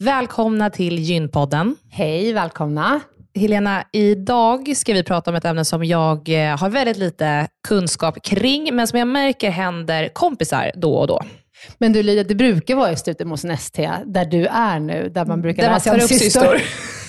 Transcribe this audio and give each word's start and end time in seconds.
Välkomna 0.00 0.70
till 0.70 0.98
Gynpodden. 0.98 1.76
Hej, 1.90 2.32
välkomna. 2.32 3.00
Helena, 3.34 3.84
idag 3.92 4.76
ska 4.76 4.92
vi 4.92 5.02
prata 5.04 5.30
om 5.30 5.36
ett 5.36 5.44
ämne 5.44 5.64
som 5.64 5.84
jag 5.84 6.28
eh, 6.28 6.58
har 6.58 6.70
väldigt 6.70 6.96
lite 6.96 7.48
kunskap 7.68 8.22
kring, 8.22 8.74
men 8.76 8.88
som 8.88 8.98
jag 8.98 9.08
märker 9.08 9.50
händer 9.50 10.08
kompisar 10.12 10.72
då 10.74 10.94
och 10.94 11.06
då. 11.06 11.22
Men 11.78 11.92
du 11.92 12.02
Lydia, 12.02 12.24
det 12.24 12.34
brukar 12.34 12.74
vara 12.76 12.90
just 12.90 13.08
ute 13.08 13.24
hos 13.24 13.44
ST, 13.44 13.90
där 14.06 14.24
du 14.24 14.46
är 14.46 14.80
nu, 14.80 15.08
där 15.08 15.24
man 15.24 15.42
brukar 15.42 15.62
Där 15.62 15.70
man 15.70 15.76
läsa 15.76 15.90
tar 15.90 15.96
om 15.96 16.02
upp 16.04 16.08
cystor. 16.08 16.62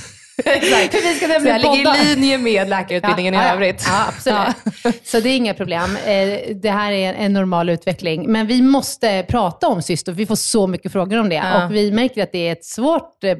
Exakt. 0.45 0.91
För 0.95 1.01
vi 1.09 1.15
ska 1.15 1.27
Så 1.39 1.47
jag 1.47 1.61
ligger 1.61 1.85
podda. 1.85 2.01
i 2.03 2.15
linje 2.15 2.37
med 2.37 2.69
läkarutbildningen 2.69 3.33
i 3.33 3.37
övrigt. 3.37 3.83
Ja, 3.87 4.05
absolut. 4.07 5.01
Så 5.07 5.19
det 5.19 5.29
är 5.29 5.35
inga 5.37 5.53
problem. 5.53 5.97
Eh, 6.05 6.55
Det 6.55 6.69
här 6.71 6.91
är 6.91 7.13
en 7.13 7.33
normal 7.33 7.69
utveckling. 7.69 8.31
Men 8.31 8.47
vi 8.47 8.61
måste 8.61 9.25
prata 9.29 9.67
om 9.67 9.81
cystor. 9.81 10.11
Vi 10.13 10.25
får 10.25 10.35
så 10.35 10.67
mycket 10.67 10.91
frågor 10.91 11.19
om 11.19 11.29
det. 11.29 11.35
Ja. 11.35 11.65
Och 11.65 11.75
vi 11.75 11.91
märker 11.91 12.23
att 12.23 12.31
det 12.31 12.47
är 12.47 12.51
ett 12.51 12.65
svårt 12.65 13.23
eh, 13.23 13.35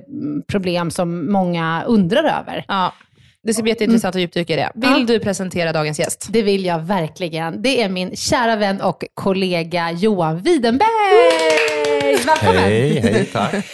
problem 0.48 0.92
som 0.92 1.32
många 1.32 1.84
undrar 1.88 2.24
över. 2.24 2.66
Ja, 2.68 2.94
det 3.44 3.54
ska 3.54 3.64
bli 3.64 3.72
jätteintressant 3.72 4.16
att 4.16 4.22
djupdyka 4.22 4.54
i 4.54 4.56
det. 4.56 4.72
Vill 4.76 4.90
Ja. 4.90 5.06
du 5.08 5.20
presentera 5.20 5.74
dagens 5.74 6.00
gäst? 6.00 6.28
Det 6.30 6.42
vill 6.42 6.66
jag 6.66 6.80
verkligen. 6.80 7.62
Det 7.62 7.82
är 7.82 7.90
min 7.90 8.16
kära 8.16 8.56
vän 8.56 8.82
och 8.82 9.04
kollega 9.14 9.92
Johan 9.92 10.42
Widenberg. 10.42 10.90
Välkommen! 12.26 12.64
Hej, 12.64 13.00
hej, 13.00 13.26
tack. 13.34 13.54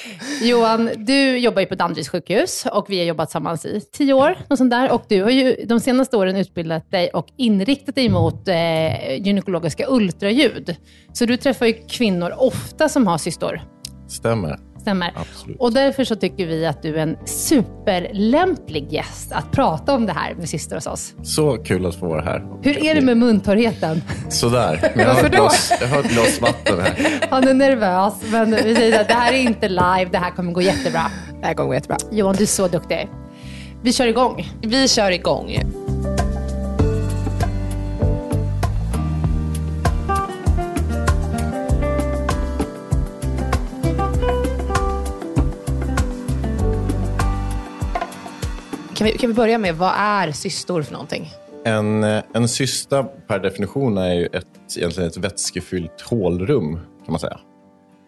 Johan, 0.44 0.90
du 0.98 1.38
jobbar 1.38 1.62
ju 1.62 1.66
på 1.66 1.76
Danderyds 1.76 2.10
sjukhus 2.10 2.66
och 2.72 2.86
vi 2.90 3.00
har 3.00 3.06
jobbat 3.06 3.30
tillsammans 3.30 3.66
i 3.66 3.82
tio 3.92 4.14
år. 4.14 4.38
Och, 4.50 4.58
sånt 4.58 4.72
där. 4.72 4.92
och 4.92 5.06
du 5.10 5.24
har 5.24 5.30
ju 5.30 5.56
de 5.66 5.80
senaste 5.80 6.18
åren 6.18 6.36
utbildat 6.36 6.92
dig 6.92 7.10
och 7.10 7.28
inriktat 7.38 7.96
dig 7.96 8.10
mot 8.10 8.48
eh, 8.48 9.16
gynekologiska 9.16 9.86
ultraljud. 9.90 10.76
Så 11.14 11.26
du 11.26 11.38
träffar 11.38 11.66
ju 11.66 11.74
kvinnor 11.74 12.34
ofta 12.38 12.90
som 12.90 13.08
har 13.08 13.18
cystor. 13.18 13.62
Stämmer. 14.08 14.71
Stämmer. 14.82 15.14
Absolut. 15.16 15.58
Och 15.60 15.74
därför 15.74 16.04
så 16.04 16.16
tycker 16.16 16.46
vi 16.46 16.66
att 16.66 16.82
du 16.82 16.96
är 16.96 17.02
en 17.02 17.18
superlämplig 17.26 18.94
gäst 18.94 19.32
att 19.32 19.52
prata 19.52 19.96
om 19.96 20.06
det 20.06 20.14
här 20.14 20.36
med 20.36 20.50
cystor 20.50 20.76
hos 20.76 20.88
oss. 20.88 21.14
Så 21.24 21.58
kul 21.58 21.86
att 21.86 21.96
få 21.96 22.08
vara 22.08 22.22
här. 22.22 22.44
Hur 22.62 22.86
är 22.86 22.96
det 22.96 23.02
med 23.02 23.18
muntorrheten? 23.18 24.02
Sådär. 24.30 24.92
Men 24.96 25.06
jag 25.08 25.14
har 25.14 25.24
ett 25.24 25.32
glas, 25.32 25.74
jag 25.82 25.88
har 25.88 26.00
ett 26.00 26.12
glas 26.12 26.42
vatten 26.42 26.80
här. 26.80 27.20
Han 27.30 27.48
är 27.48 27.54
nervös, 27.54 28.14
men 28.32 28.52
vi 28.52 28.76
säger 28.76 29.02
att 29.02 29.08
det 29.08 29.14
här 29.14 29.34
är 29.34 29.42
inte 29.42 29.70
live, 29.70 30.08
det 30.12 30.18
här 30.18 30.32
kommer 30.32 30.52
gå 30.52 30.62
jättebra. 30.62 31.12
Det 31.42 31.46
här 31.46 31.54
kommer 31.54 31.68
gå 31.68 31.74
jättebra. 31.74 31.98
Johan, 32.12 32.36
du 32.36 32.44
är 32.44 32.48
så 32.48 32.68
duktig. 32.68 33.10
Vi 33.84 33.94
kör 33.94 34.08
igång. 34.08 34.48
Vi 34.62 34.88
kör 34.88 35.12
igång. 35.12 35.58
Kan 49.02 49.06
vi, 49.06 49.18
kan 49.18 49.30
vi 49.30 49.34
börja 49.34 49.58
med, 49.58 49.76
vad 49.76 49.94
är 49.96 50.32
cystor 50.32 50.82
för 50.82 50.94
någonting? 50.94 51.30
En, 51.66 52.04
eh, 52.04 52.24
en 52.34 52.48
cysta 52.48 53.04
per 53.04 53.40
definition 53.40 53.98
är 53.98 54.14
ju 54.14 54.26
ett, 54.26 54.48
egentligen 54.78 55.10
ett 55.10 55.18
vätskefyllt 55.18 56.02
hålrum, 56.02 56.74
kan 56.76 57.12
man 57.12 57.20
säga. 57.20 57.40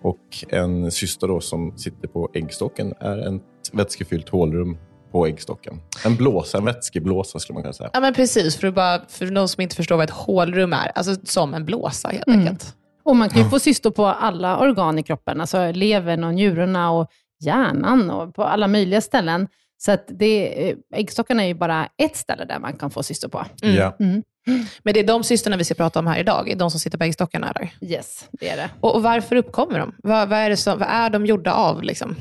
Och 0.03 0.19
en 0.49 0.91
cysta 0.91 1.27
då 1.27 1.39
som 1.39 1.77
sitter 1.77 2.07
på 2.07 2.29
äggstocken 2.33 2.93
är 2.99 3.35
ett 3.35 3.41
vätskefyllt 3.71 4.29
hålrum 4.29 4.77
på 5.11 5.27
äggstocken. 5.27 5.81
En 6.05 6.15
blåsa, 6.15 6.57
en 6.57 6.65
vätskeblåsa 6.65 7.39
skulle 7.39 7.53
man 7.53 7.63
kunna 7.63 7.73
säga. 7.73 7.89
Ja 7.93 7.99
men 7.99 8.13
precis, 8.13 8.57
för, 8.57 8.71
bara, 8.71 9.01
för 9.09 9.25
de 9.25 9.47
som 9.47 9.61
inte 9.61 9.75
förstår 9.75 9.95
vad 9.95 10.03
ett 10.03 10.15
hålrum 10.15 10.73
är. 10.73 10.91
Alltså 10.95 11.15
som 11.23 11.53
en 11.53 11.65
blåsa 11.65 12.09
helt 12.09 12.27
enkelt. 12.27 12.75
Och 13.03 13.15
man 13.15 13.29
kan 13.29 13.41
ju 13.41 13.49
få 13.49 13.59
cystor 13.59 13.91
på 13.91 14.05
alla 14.05 14.59
organ 14.59 14.99
i 14.99 15.03
kroppen, 15.03 15.41
alltså 15.41 15.71
levern 15.71 16.23
och 16.23 16.33
njurarna 16.33 16.91
och 16.91 17.07
hjärnan 17.39 18.09
och 18.09 18.35
på 18.35 18.43
alla 18.43 18.67
möjliga 18.67 19.01
ställen. 19.01 19.47
Så 19.85 19.91
att 19.91 20.05
det, 20.07 20.69
eh, 20.69 20.75
äggstockarna 20.94 21.44
är 21.44 21.47
ju 21.47 21.53
bara 21.53 21.89
ett 21.97 22.16
ställe 22.16 22.45
där 22.45 22.59
man 22.59 22.73
kan 22.73 22.91
få 22.91 23.03
cystor 23.03 23.29
på. 23.29 23.45
Ja. 23.61 23.97
Men 24.83 24.94
det 24.94 24.99
är 24.99 25.07
de 25.07 25.23
cystorna 25.23 25.57
vi 25.57 25.63
ska 25.63 25.73
prata 25.73 25.99
om 25.99 26.07
här 26.07 26.19
idag, 26.19 26.53
de 26.57 26.71
som 26.71 26.79
sitter 26.79 26.97
på 26.97 27.03
äggstockarna. 27.03 27.53
Eller? 27.55 27.91
Yes, 27.94 28.29
det 28.31 28.49
är 28.49 28.57
det. 28.57 28.69
Och, 28.79 28.95
och 28.95 29.03
varför 29.03 29.35
uppkommer 29.35 29.79
de? 29.79 29.95
Vad, 30.03 30.29
vad, 30.29 30.39
är 30.39 30.49
det 30.49 30.57
som, 30.57 30.79
vad 30.79 30.88
är 30.88 31.09
de 31.09 31.25
gjorda 31.25 31.53
av? 31.53 31.83
Liksom? 31.83 32.16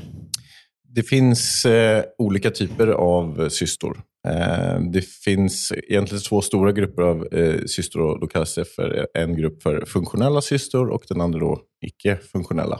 Det 0.95 1.03
finns 1.03 1.65
eh, 1.65 2.03
olika 2.17 2.51
typer 2.51 2.87
av 2.87 3.49
cystor. 3.49 4.01
Eh, 4.27 4.79
det 4.91 5.01
finns 5.01 5.71
egentligen 5.89 6.21
två 6.21 6.41
stora 6.41 6.71
grupper 6.71 7.01
av 7.01 7.27
eh, 7.33 7.65
cystor. 7.65 8.01
Och 8.01 8.19
då 8.19 8.27
kallas 8.27 8.55
det 8.55 8.65
för 8.65 9.07
en 9.13 9.35
grupp 9.35 9.63
för 9.63 9.85
funktionella 9.85 10.41
cystor 10.41 10.89
och 10.89 11.03
den 11.09 11.21
andra 11.21 11.39
då 11.39 11.59
icke-funktionella. 11.85 12.79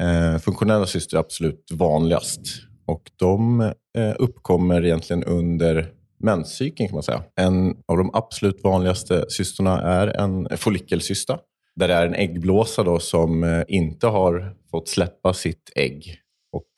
Eh, 0.00 0.38
funktionella 0.38 0.86
cystor 0.86 1.16
är 1.16 1.20
absolut 1.20 1.68
vanligast. 1.72 2.40
Och 2.86 3.10
de 3.16 3.60
eh, 3.98 4.14
uppkommer 4.18 4.84
egentligen 4.84 5.24
under 5.24 5.92
menscykeln 6.18 6.88
kan 6.88 6.96
man 6.96 7.02
säga. 7.02 7.22
En 7.40 7.76
av 7.88 7.96
de 7.96 8.10
absolut 8.12 8.64
vanligaste 8.64 9.24
cystorna 9.28 9.82
är 9.82 10.06
en 10.06 10.48
follikelcysta. 10.56 11.38
Där 11.76 11.88
det 11.88 11.94
är 11.94 12.06
en 12.06 12.14
äggblåsa 12.14 12.82
då 12.82 12.98
som 12.98 13.44
eh, 13.44 13.62
inte 13.68 14.06
har 14.06 14.54
fått 14.70 14.88
släppa 14.88 15.34
sitt 15.34 15.72
ägg. 15.76 16.16
Och 16.52 16.70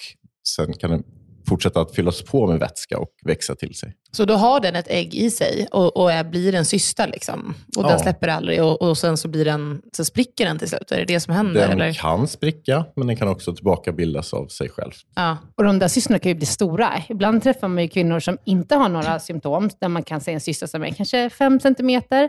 sen 0.49 0.73
kan 0.73 0.91
den 0.91 1.05
fortsätta 1.48 1.81
att 1.81 1.94
fyllas 1.94 2.22
på 2.22 2.47
med 2.47 2.59
vätska 2.59 2.98
och 2.98 3.09
växa 3.25 3.54
till 3.54 3.75
sig. 3.75 3.92
Så 4.12 4.25
då 4.25 4.34
har 4.34 4.60
den 4.60 4.76
ett 4.76 4.88
ägg 4.88 5.14
i 5.14 5.31
sig 5.31 5.66
och, 5.70 5.97
och 5.97 6.12
är, 6.12 6.25
blir 6.25 6.54
en 6.54 6.64
cysta. 6.64 7.06
Liksom. 7.06 7.54
Och 7.76 7.84
Ja. 7.84 7.88
den 7.88 7.98
släpper 7.98 8.28
aldrig 8.28 8.62
och, 8.62 8.82
och 8.82 8.98
sen 8.98 9.16
så, 9.16 9.28
blir 9.28 9.44
den, 9.44 9.80
så 9.97 10.04
spricker 10.04 10.47
den 10.47 10.59
till 10.59 10.68
slut. 10.68 10.92
Är 10.92 10.97
det 10.97 11.04
det 11.04 11.21
som 11.21 11.34
händer? 11.34 11.60
Den 11.68 11.71
eller? 11.80 11.92
kan 11.92 12.28
spricka, 12.28 12.84
men 12.97 13.06
den 13.06 13.16
kan 13.16 13.28
också 13.28 13.54
tillbakabildas 13.54 14.34
av 14.34 14.47
sig 14.47 14.68
själv. 14.68 14.92
Ja. 15.15 15.36
Och 15.56 15.65
de 15.65 15.78
där 15.78 15.89
cystorna 15.89 16.18
kan 16.18 16.30
ju 16.30 16.34
bli 16.34 16.47
stora. 16.47 17.03
Ibland 17.09 17.42
träffar 17.42 17.68
man 17.68 17.83
ju 17.83 17.89
kvinnor 17.89 18.21
som 18.21 18.39
inte 18.44 18.74
har 18.74 18.89
några 18.89 19.21
symptom, 19.21 19.71
där 19.80 19.89
man 19.89 20.03
kan 20.03 20.21
se 20.21 20.33
en 20.33 20.41
cysta 20.41 20.66
som 20.66 20.83
är 20.83 20.91
kanske 20.91 21.30
5 21.30 21.60
centimeter. 21.60 22.28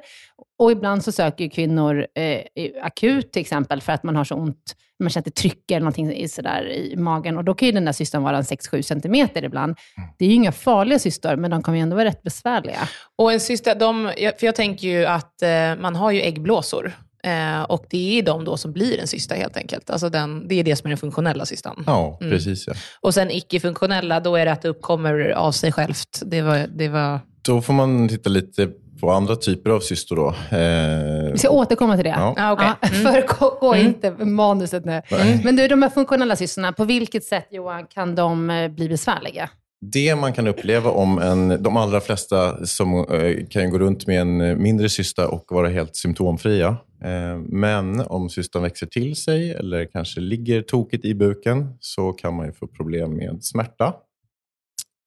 Och 0.59 0.71
ibland 0.71 1.03
så 1.03 1.11
söker 1.11 1.43
ju 1.43 1.49
kvinnor 1.49 2.07
eh, 2.15 2.41
akut 2.83 3.31
till 3.31 3.41
exempel 3.41 3.81
för 3.81 3.93
att 3.93 4.03
man 4.03 4.15
har 4.15 4.23
så 4.23 4.35
ont, 4.35 4.75
man 4.99 5.09
känner 5.09 5.21
att 5.21 5.25
det 5.35 5.41
trycker 5.41 5.79
någonting 5.79 6.13
i, 6.13 6.27
sådär, 6.27 6.67
i 6.71 6.95
magen. 6.95 7.37
Och 7.37 7.43
då 7.43 7.53
kan 7.53 7.65
ju 7.65 7.71
den 7.71 7.85
där 7.85 7.91
cystan 7.91 8.23
vara 8.23 8.37
en 8.37 8.43
6-7 8.43 8.81
centimeter 8.81 9.43
ibland. 9.43 9.75
Det 10.17 10.25
är 10.25 10.29
ju 10.29 10.35
inga 10.35 10.51
farliga 10.51 10.99
cystor, 10.99 11.35
men 11.35 11.51
de 11.51 11.63
kan 11.63 11.75
ju 11.75 11.81
ändå 11.81 11.95
vara 11.95 12.05
rätt 12.05 12.23
besvärliga. 12.23 12.79
Och 13.17 13.33
en 13.33 13.39
cysta, 13.39 13.75
de, 13.75 14.11
jag- 14.17 14.39
för 14.39 14.45
jag 14.45 14.55
tänker 14.55 14.87
ju 14.87 15.05
att 15.05 15.41
eh, 15.41 15.49
man 15.79 15.95
har 15.95 16.11
ju 16.11 16.21
äggblåsor. 16.21 16.91
Eh, 17.23 17.61
och 17.61 17.85
det 17.89 18.19
är 18.19 18.23
de 18.23 18.45
då 18.45 18.57
som 18.57 18.73
blir 18.73 18.99
en 18.99 19.07
cysta 19.07 19.35
helt 19.35 19.57
enkelt. 19.57 19.89
Alltså 19.89 20.09
den, 20.09 20.47
det 20.47 20.55
är 20.55 20.63
det 20.63 20.75
som 20.75 20.87
är 20.87 20.89
den 20.89 20.97
funktionella 20.97 21.45
cystan. 21.45 21.83
Ja, 21.87 22.17
precis. 22.21 22.67
Ja. 22.67 22.73
Och 23.01 23.13
sen 23.13 23.31
icke-funktionella, 23.31 24.19
då 24.19 24.35
är 24.35 24.45
det 24.45 24.51
att 24.51 24.61
det 24.61 24.69
uppkommer 24.69 25.29
av 25.29 25.51
sig 25.51 25.71
självt. 25.71 26.21
Det 26.25 26.41
var, 26.41 26.67
det 26.77 26.87
var, 26.89 27.19
Då 27.41 27.61
får 27.61 27.73
man 27.73 28.09
titta 28.09 28.29
lite 28.29 28.69
på 28.99 29.11
andra 29.11 29.35
typer 29.35 29.69
av 29.69 29.79
cystor 29.79 30.15
då. 30.15 30.27
Eh, 30.57 31.31
Vi 31.31 31.37
ska 31.37 31.49
återkomma 31.49 31.95
till 31.95 32.03
det. 32.03 32.09
Ja. 32.09 32.33
Ja, 32.37 32.51
okej. 32.53 32.67
Ja, 32.81 32.87
Föregå 33.11 33.75
inte 33.75 34.11
manuset 34.25 34.85
nu. 34.85 35.01
Nej. 35.11 35.41
Men 35.43 35.55
du, 35.55 35.67
de 35.67 35.81
här 35.81 35.89
funktionella 35.89 36.35
cystorna, 36.35 36.73
på 36.73 36.85
vilket 36.85 37.23
sätt 37.23 37.47
Johan 37.51 37.85
kan 37.85 38.15
de 38.15 38.49
eh, 38.49 38.67
bli 38.71 38.89
besvärliga? 38.89 39.49
Det 39.81 40.15
man 40.15 40.33
kan 40.33 40.47
uppleva 40.47 40.89
om 40.91 41.19
en, 41.19 41.63
de 41.63 41.77
allra 41.77 42.01
flesta 42.01 42.65
som 42.65 42.93
eh, 43.11 43.47
kan 43.49 43.69
gå 43.69 43.79
runt 43.79 44.07
med 44.07 44.21
en 44.21 44.41
eh, 44.41 44.55
mindre 44.55 44.89
cysta 44.89 45.27
och 45.27 45.45
vara 45.49 45.67
helt 45.69 45.95
symptomfria. 45.95 46.67
Eh, 47.03 47.37
men 47.37 48.01
om 48.01 48.29
cystan 48.29 48.61
växer 48.63 48.85
till 48.85 49.15
sig 49.15 49.51
eller 49.51 49.85
kanske 49.85 50.19
ligger 50.19 50.61
tokigt 50.61 51.05
i 51.05 51.15
buken 51.15 51.73
så 51.79 52.11
kan 52.13 52.33
man 52.33 52.45
ju 52.45 52.51
få 52.53 52.67
problem 52.67 53.13
med 53.17 53.43
smärta, 53.43 53.93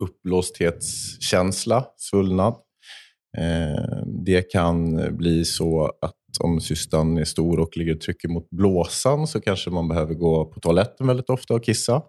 uppblåsthetskänsla, 0.03 1.85
svullnad. 1.97 2.55
Eh, 3.39 4.03
Det 4.07 4.43
kan 4.43 4.97
bli 5.17 5.45
så 5.45 5.85
att 6.03 6.15
om 6.41 6.61
cystan 6.61 7.19
är 7.19 7.25
stor 7.25 7.61
och 7.61 7.77
ligger 7.77 7.95
och 7.95 8.01
trycker 8.01 8.29
mot 8.29 8.51
blåsan 8.51 9.27
så 9.27 9.41
kanske 9.41 9.71
man 9.71 9.89
behöver 9.89 10.15
gå 10.15 10.45
på 10.45 10.61
toaletten 10.61 11.07
väldigt 11.07 11.31
ofta 11.31 11.55
och 11.55 11.65
kissa. 11.65 12.03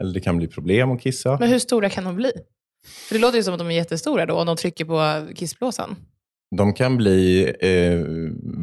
Eller 0.00 0.14
det 0.14 0.20
kan 0.20 0.36
bli 0.36 0.46
problem 0.46 0.90
att 0.90 1.00
kissa. 1.00 1.36
Men 1.40 1.48
hur 1.48 1.58
stora 1.58 1.90
kan 1.90 2.04
de 2.04 2.16
bli? 2.16 2.32
För 3.08 3.14
det 3.14 3.20
låter 3.20 3.36
ju 3.36 3.42
som 3.42 3.52
att 3.54 3.58
de 3.58 3.66
är 3.68 3.74
jättestora 3.74 4.26
då, 4.26 4.34
om 4.34 4.46
de 4.46 4.56
trycker 4.56 4.84
på 4.84 5.26
kissblåsan. 5.34 5.96
De 6.56 6.72
kan 6.74 6.96
bli 6.96 7.44
eh, 7.60 8.00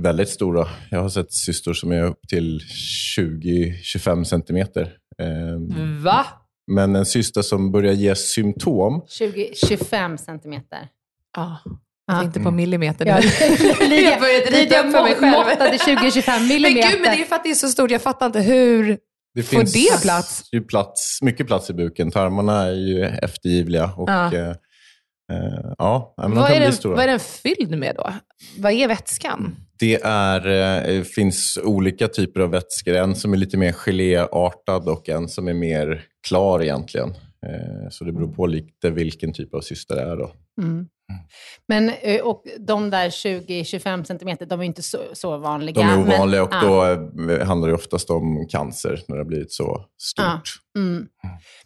väldigt 0.04 0.30
stora. 0.30 0.68
Jag 0.92 1.02
har 1.02 1.10
sett 1.10 1.34
cystor 1.34 1.74
som 1.74 1.92
är 1.92 2.04
upp 2.04 2.20
till 2.30 2.60
20-25 3.18 4.24
centimeter. 4.24 4.82
Eh, 5.22 6.04
Va? 6.04 6.26
Men 6.72 6.96
en 6.96 7.06
cysta 7.06 7.44
som 7.44 7.72
börjar 7.72 7.94
ge 7.94 8.16
symptom, 8.16 9.02
20-25 9.02 10.18
centimeter. 10.18 10.90
Ja. 11.38 11.58
Ja. 11.66 11.78
Jag 12.08 12.22
tänkte 12.22 12.40
på 12.40 12.52
millimeter. 12.52 13.06
Ja, 13.06 13.20
jag 14.02 14.20
började 14.20 14.46
rita 14.52 14.80
upp 14.80 14.92
för 14.92 15.04
mig 15.04 15.16
själv. 15.16 15.32
måttade 15.32 15.78
20-25 15.78 16.24
Men 16.28 16.48
millimeter. 16.48 16.92
gud, 16.92 17.02
men 17.02 17.12
det 17.12 17.18
är 17.18 17.20
ju 17.20 17.26
för 17.26 17.36
att 17.36 17.44
det 17.44 17.50
är 17.50 17.56
så 17.56 17.68
stort. 17.68 17.92
Jag 17.92 18.02
fattar 18.02 18.26
inte 18.26 18.40
hur... 18.40 18.98
det 19.36 19.44
Får 19.44 19.58
finns 19.58 19.74
det 19.74 20.02
plats? 20.02 20.44
Ju 20.52 20.62
plats, 20.62 21.20
mycket 21.22 21.48
plats 21.48 21.70
i 21.70 21.74
buken. 21.74 22.12
Tarmarna 22.12 22.62
är 22.64 22.72
ju 22.72 23.04
eftergivliga. 23.04 23.92
Och, 23.98 24.10
Ja. 24.10 24.34
eh, 24.34 24.50
eh, 24.50 24.56
ja, 25.78 26.14
men 26.18 26.36
Vad 26.36 26.52
är, 26.52 26.60
den, 26.60 26.74
stora. 26.74 26.96
vad 26.96 27.04
är 27.04 27.08
den 27.08 27.20
fylld 27.20 27.78
med 27.78 27.96
då? 27.96 28.14
Vad 28.58 28.72
är 28.72 28.88
vätskan? 28.88 29.56
Det 29.80 30.02
är, 30.04 30.48
eh, 30.98 31.04
finns 31.04 31.60
olika 31.64 32.08
typer 32.08 32.40
av 32.40 32.50
vätskor. 32.50 32.96
En 32.96 33.16
som 33.16 33.34
är 33.34 33.38
lite 33.38 33.58
mer 33.58 33.72
geléartad 33.72 34.90
och 34.90 35.10
en 35.10 35.28
som 35.28 35.48
är 35.48 35.54
mer 35.54 36.02
klar 36.28 36.64
egentligen. 36.64 37.14
Eh, 37.46 37.90
Så 37.90 38.04
det 38.04 38.12
beror 38.12 38.34
på 38.34 38.46
lite 38.48 38.90
vilken 38.90 39.34
typ 39.34 39.54
av 39.54 39.62
cysta 39.62 39.96
det 39.96 40.02
är. 40.02 40.16
Då. 40.18 40.32
Mm. 40.62 40.88
Men 41.68 41.90
eh, 42.02 42.22
och 42.22 42.44
de 42.60 42.90
där 42.90 43.10
20-25 43.10 44.04
centimeter, 44.04 44.46
de 44.46 44.60
är 44.60 44.64
inte 44.64 44.82
så, 44.84 44.98
så 45.14 45.38
vanliga. 45.38 45.74
De 45.82 45.82
är 45.90 45.98
men- 45.98 46.08
ovanliga 46.16 46.44
och 46.44 46.50
ja. 46.54 46.62
då 46.62 46.84
eh, 47.34 47.48
handlar 47.48 47.68
det 47.68 47.74
oftast 47.76 48.10
om 48.10 48.48
cancer 48.50 49.02
när 49.08 49.16
det 49.16 49.22
har 49.24 49.28
blivit 49.28 49.52
så 49.52 49.86
stort. 50.02 50.26
Ja. 50.74 50.82
Mm. 50.82 51.08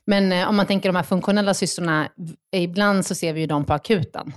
Men 0.06 0.48
om 0.48 0.56
man 0.56 0.66
tänker 0.66 0.90
de 0.90 0.96
här 0.96 1.04
funktionella 1.04 1.54
cystorna, 1.54 2.10
v- 2.18 2.60
ibland 2.64 3.06
så 3.06 3.16
ser 3.16 3.34
vi 3.34 3.42
ju 3.42 3.48
dem 3.48 3.66
på 3.66 3.74
akuten. 3.74 4.34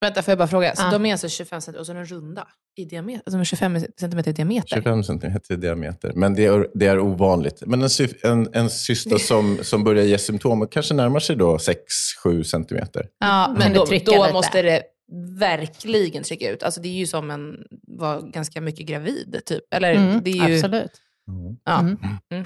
Vänta, 0.00 0.22
får 0.22 0.32
jag 0.32 0.38
bara 0.38 0.48
fråga? 0.48 0.76
Så 0.76 0.82
Ja. 0.82 0.90
de 0.90 1.06
är 1.06 1.12
alltså 1.12 1.28
25 1.28 1.60
cm 1.60 1.74
och 1.74 1.86
så 1.86 1.92
är 1.92 1.96
de 1.96 2.04
runda 2.04 2.48
i 2.76 2.84
diameter? 2.84 3.22
Alltså 3.26 3.36
de 3.36 3.40
är 3.40 3.44
25 3.44 3.80
cm 4.00 4.18
i 4.18 4.32
diameter? 4.32 4.68
25 4.76 5.04
centimeter 5.04 5.54
i 5.54 5.56
diameter. 5.56 6.12
Men 6.14 6.34
det 6.34 6.46
är, 6.46 6.68
det 6.74 6.86
är 6.86 6.98
ovanligt. 7.00 7.62
Men 7.66 7.82
en, 7.82 7.88
en, 8.22 8.48
en 8.52 8.70
cysta 8.70 9.18
som, 9.18 9.58
som 9.62 9.84
börjar 9.84 10.04
ge 10.04 10.18
symptom 10.18 10.68
kanske 10.70 10.94
närmar 10.94 11.20
sig 11.20 11.36
då 11.36 11.56
6-7 12.24 12.42
centimeter. 12.42 13.06
Ja, 13.20 13.44
Kan 13.46 13.58
men 13.58 13.72
då, 13.74 13.86
då 14.04 14.32
måste 14.32 14.62
det 14.62 14.82
verkligen 15.38 16.22
trycka 16.22 16.50
ut. 16.50 16.62
Alltså 16.62 16.80
det 16.80 16.88
är 16.88 16.92
ju 16.92 17.06
som 17.06 17.30
en, 17.30 17.54
var 17.86 18.20
ganska 18.20 18.60
mycket 18.60 18.86
gravid, 18.86 19.40
typ. 19.46 19.74
Eller 19.74 19.94
Mm, 19.94 20.20
det 20.24 20.30
är 20.30 20.48
ju... 20.48 20.54
Absolut. 20.54 20.90
Ja. 21.64 21.78
Mm. 21.78 21.96
Mm. 22.30 22.44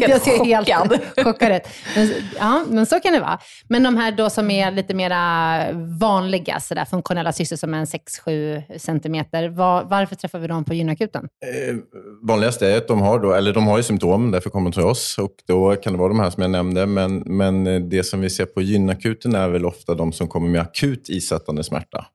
Jag 0.10 0.20
ser 0.22 0.44
helt 0.44 0.68
chockad. 0.68 1.00
chockad 1.24 1.52
ut. 1.52 1.62
Men, 1.96 2.10
ja, 2.38 2.64
men 2.68 2.86
så 2.86 3.00
kan 3.00 3.12
det 3.12 3.20
vara. 3.20 3.38
Men 3.68 3.82
de 3.82 3.96
här 3.96 4.12
då 4.12 4.30
som 4.30 4.50
är 4.50 4.70
lite 4.70 4.94
mera 4.94 5.72
vanliga, 6.00 6.60
så 6.60 6.74
där, 6.74 6.84
funktionella 6.84 7.32
cystor 7.32 7.56
som 7.56 7.74
är 7.74 7.78
en 7.78 7.84
6-7 7.84 8.78
centimeter, 8.78 9.48
var, 9.48 9.84
varför 9.84 10.16
träffar 10.16 10.38
vi 10.38 10.46
dem 10.46 10.64
på 10.64 10.74
gynakuten? 10.74 11.28
Eh, 11.46 11.76
vanligast 12.22 12.62
är 12.62 12.76
att 12.76 12.88
de 12.88 13.00
har, 13.00 13.18
då, 13.18 13.32
eller 13.32 13.52
de 13.52 13.66
har 13.66 13.76
ju 13.76 13.82
symptom, 13.82 14.30
därför 14.30 14.50
kommer 14.50 14.70
de 14.70 14.74
till 14.74 14.82
oss. 14.82 15.18
Och 15.18 15.34
då 15.46 15.76
kan 15.76 15.92
det 15.92 15.98
vara 15.98 16.08
de 16.08 16.20
här 16.20 16.30
som 16.30 16.42
jag 16.42 16.50
nämnde. 16.50 16.86
Men, 16.86 17.22
men 17.26 17.66
eh, 17.66 17.80
det 17.80 18.04
som 18.04 18.20
vi 18.20 18.30
ser 18.30 18.46
på 18.46 18.62
gynakuten 18.62 19.34
är 19.34 19.48
väl 19.48 19.66
ofta 19.66 19.94
de 19.94 20.12
som 20.12 20.28
kommer 20.28 20.48
med 20.48 20.60
akut 20.60 21.08
isättande 21.08 21.64
smärta. 21.64 22.06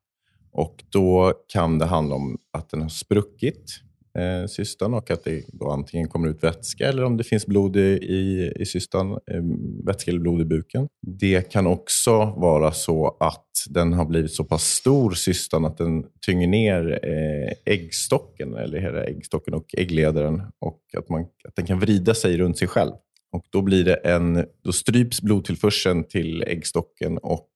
Och 0.54 0.84
då 0.90 1.34
kan 1.48 1.80
det 1.80 1.86
handla 1.86 2.16
om 2.16 2.38
att 2.54 2.70
den 2.70 2.82
har 2.82 2.90
spruckit, 2.90 3.82
eh, 4.18 4.48
cystan, 4.48 4.94
och 4.94 5.12
att 5.12 5.24
det 5.24 5.44
då 5.48 5.70
antingen 5.70 6.08
kommer 6.08 6.28
ut 6.28 6.44
vätska 6.44 6.88
eller 6.88 7.04
om 7.04 7.18
det 7.18 7.24
finns 7.24 7.48
blod 7.48 7.78
i, 7.78 7.80
i, 7.90 8.54
i 8.56 8.66
cystan, 8.66 9.12
eh, 9.12 9.42
vätska 9.86 10.12
eller 10.12 10.22
blod 10.22 10.42
i 10.42 10.46
buken. 10.46 10.88
Det 11.08 11.52
kan 11.52 11.68
också 11.68 12.12
vara 12.26 12.72
så 12.72 13.18
att 13.20 13.48
den 13.70 13.94
har 13.94 14.06
blivit 14.06 14.32
så 14.32 14.44
pass 14.44 14.64
stor, 14.64 15.12
cystan, 15.12 15.66
att 15.66 15.78
den 15.78 16.06
tynger 16.26 16.48
ner 16.48 17.00
eh, 17.04 17.74
äggstocken, 17.74 18.56
eller 18.56 18.80
hela 18.80 19.04
äggstocken 19.04 19.54
och 19.54 19.66
äggledaren, 19.78 20.42
och 20.60 20.82
att, 20.98 21.10
man, 21.10 21.22
att 21.22 21.56
den 21.56 21.66
kan 21.66 21.80
vrida 21.80 22.14
sig 22.14 22.38
runt 22.38 22.58
sig 22.58 22.68
själv. 22.68 22.92
Och 23.32 23.46
då, 23.50 23.62
blir 23.62 23.84
det 23.84 23.96
en, 23.96 24.46
då 24.64 24.72
stryps 24.72 25.22
blodtillförseln 25.22 26.04
till 26.04 26.44
äggstocken 26.48 27.18
och 27.18 27.50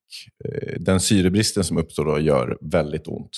eh, 0.45 0.79
den 0.79 0.99
syrebristen 0.99 1.63
som 1.63 1.77
uppstår 1.77 2.05
då 2.05 2.19
gör 2.19 2.57
väldigt 2.61 3.07
ont. 3.07 3.37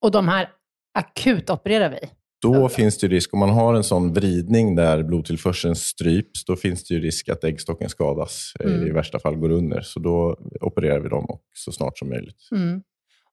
Och 0.00 0.10
de 0.10 0.28
här 0.28 0.48
akut 0.94 1.50
opererar 1.50 1.90
vi. 1.90 2.08
Då 2.52 2.68
finns 2.68 2.98
det 2.98 3.06
ju 3.06 3.12
risk, 3.12 3.34
om 3.34 3.40
man 3.40 3.50
har 3.50 3.74
en 3.74 3.84
sån 3.84 4.12
vridning 4.12 4.74
där 4.74 5.02
blodtillförseln 5.02 5.76
stryps, 5.76 6.44
då 6.44 6.56
finns 6.56 6.84
det 6.84 6.94
ju 6.94 7.00
risk 7.00 7.28
att 7.28 7.44
äggstocken 7.44 7.88
skadas, 7.88 8.52
eller 8.60 8.74
Mm. 8.76 8.88
i 8.88 8.90
värsta 8.90 9.18
fall 9.18 9.36
går 9.36 9.50
under. 9.50 9.80
Så 9.80 10.00
då 10.00 10.36
opererar 10.60 11.00
vi 11.00 11.08
dem 11.08 11.24
och 11.24 11.42
så 11.54 11.72
snart 11.72 11.98
som 11.98 12.08
möjligt. 12.08 12.48
Mm. 12.52 12.82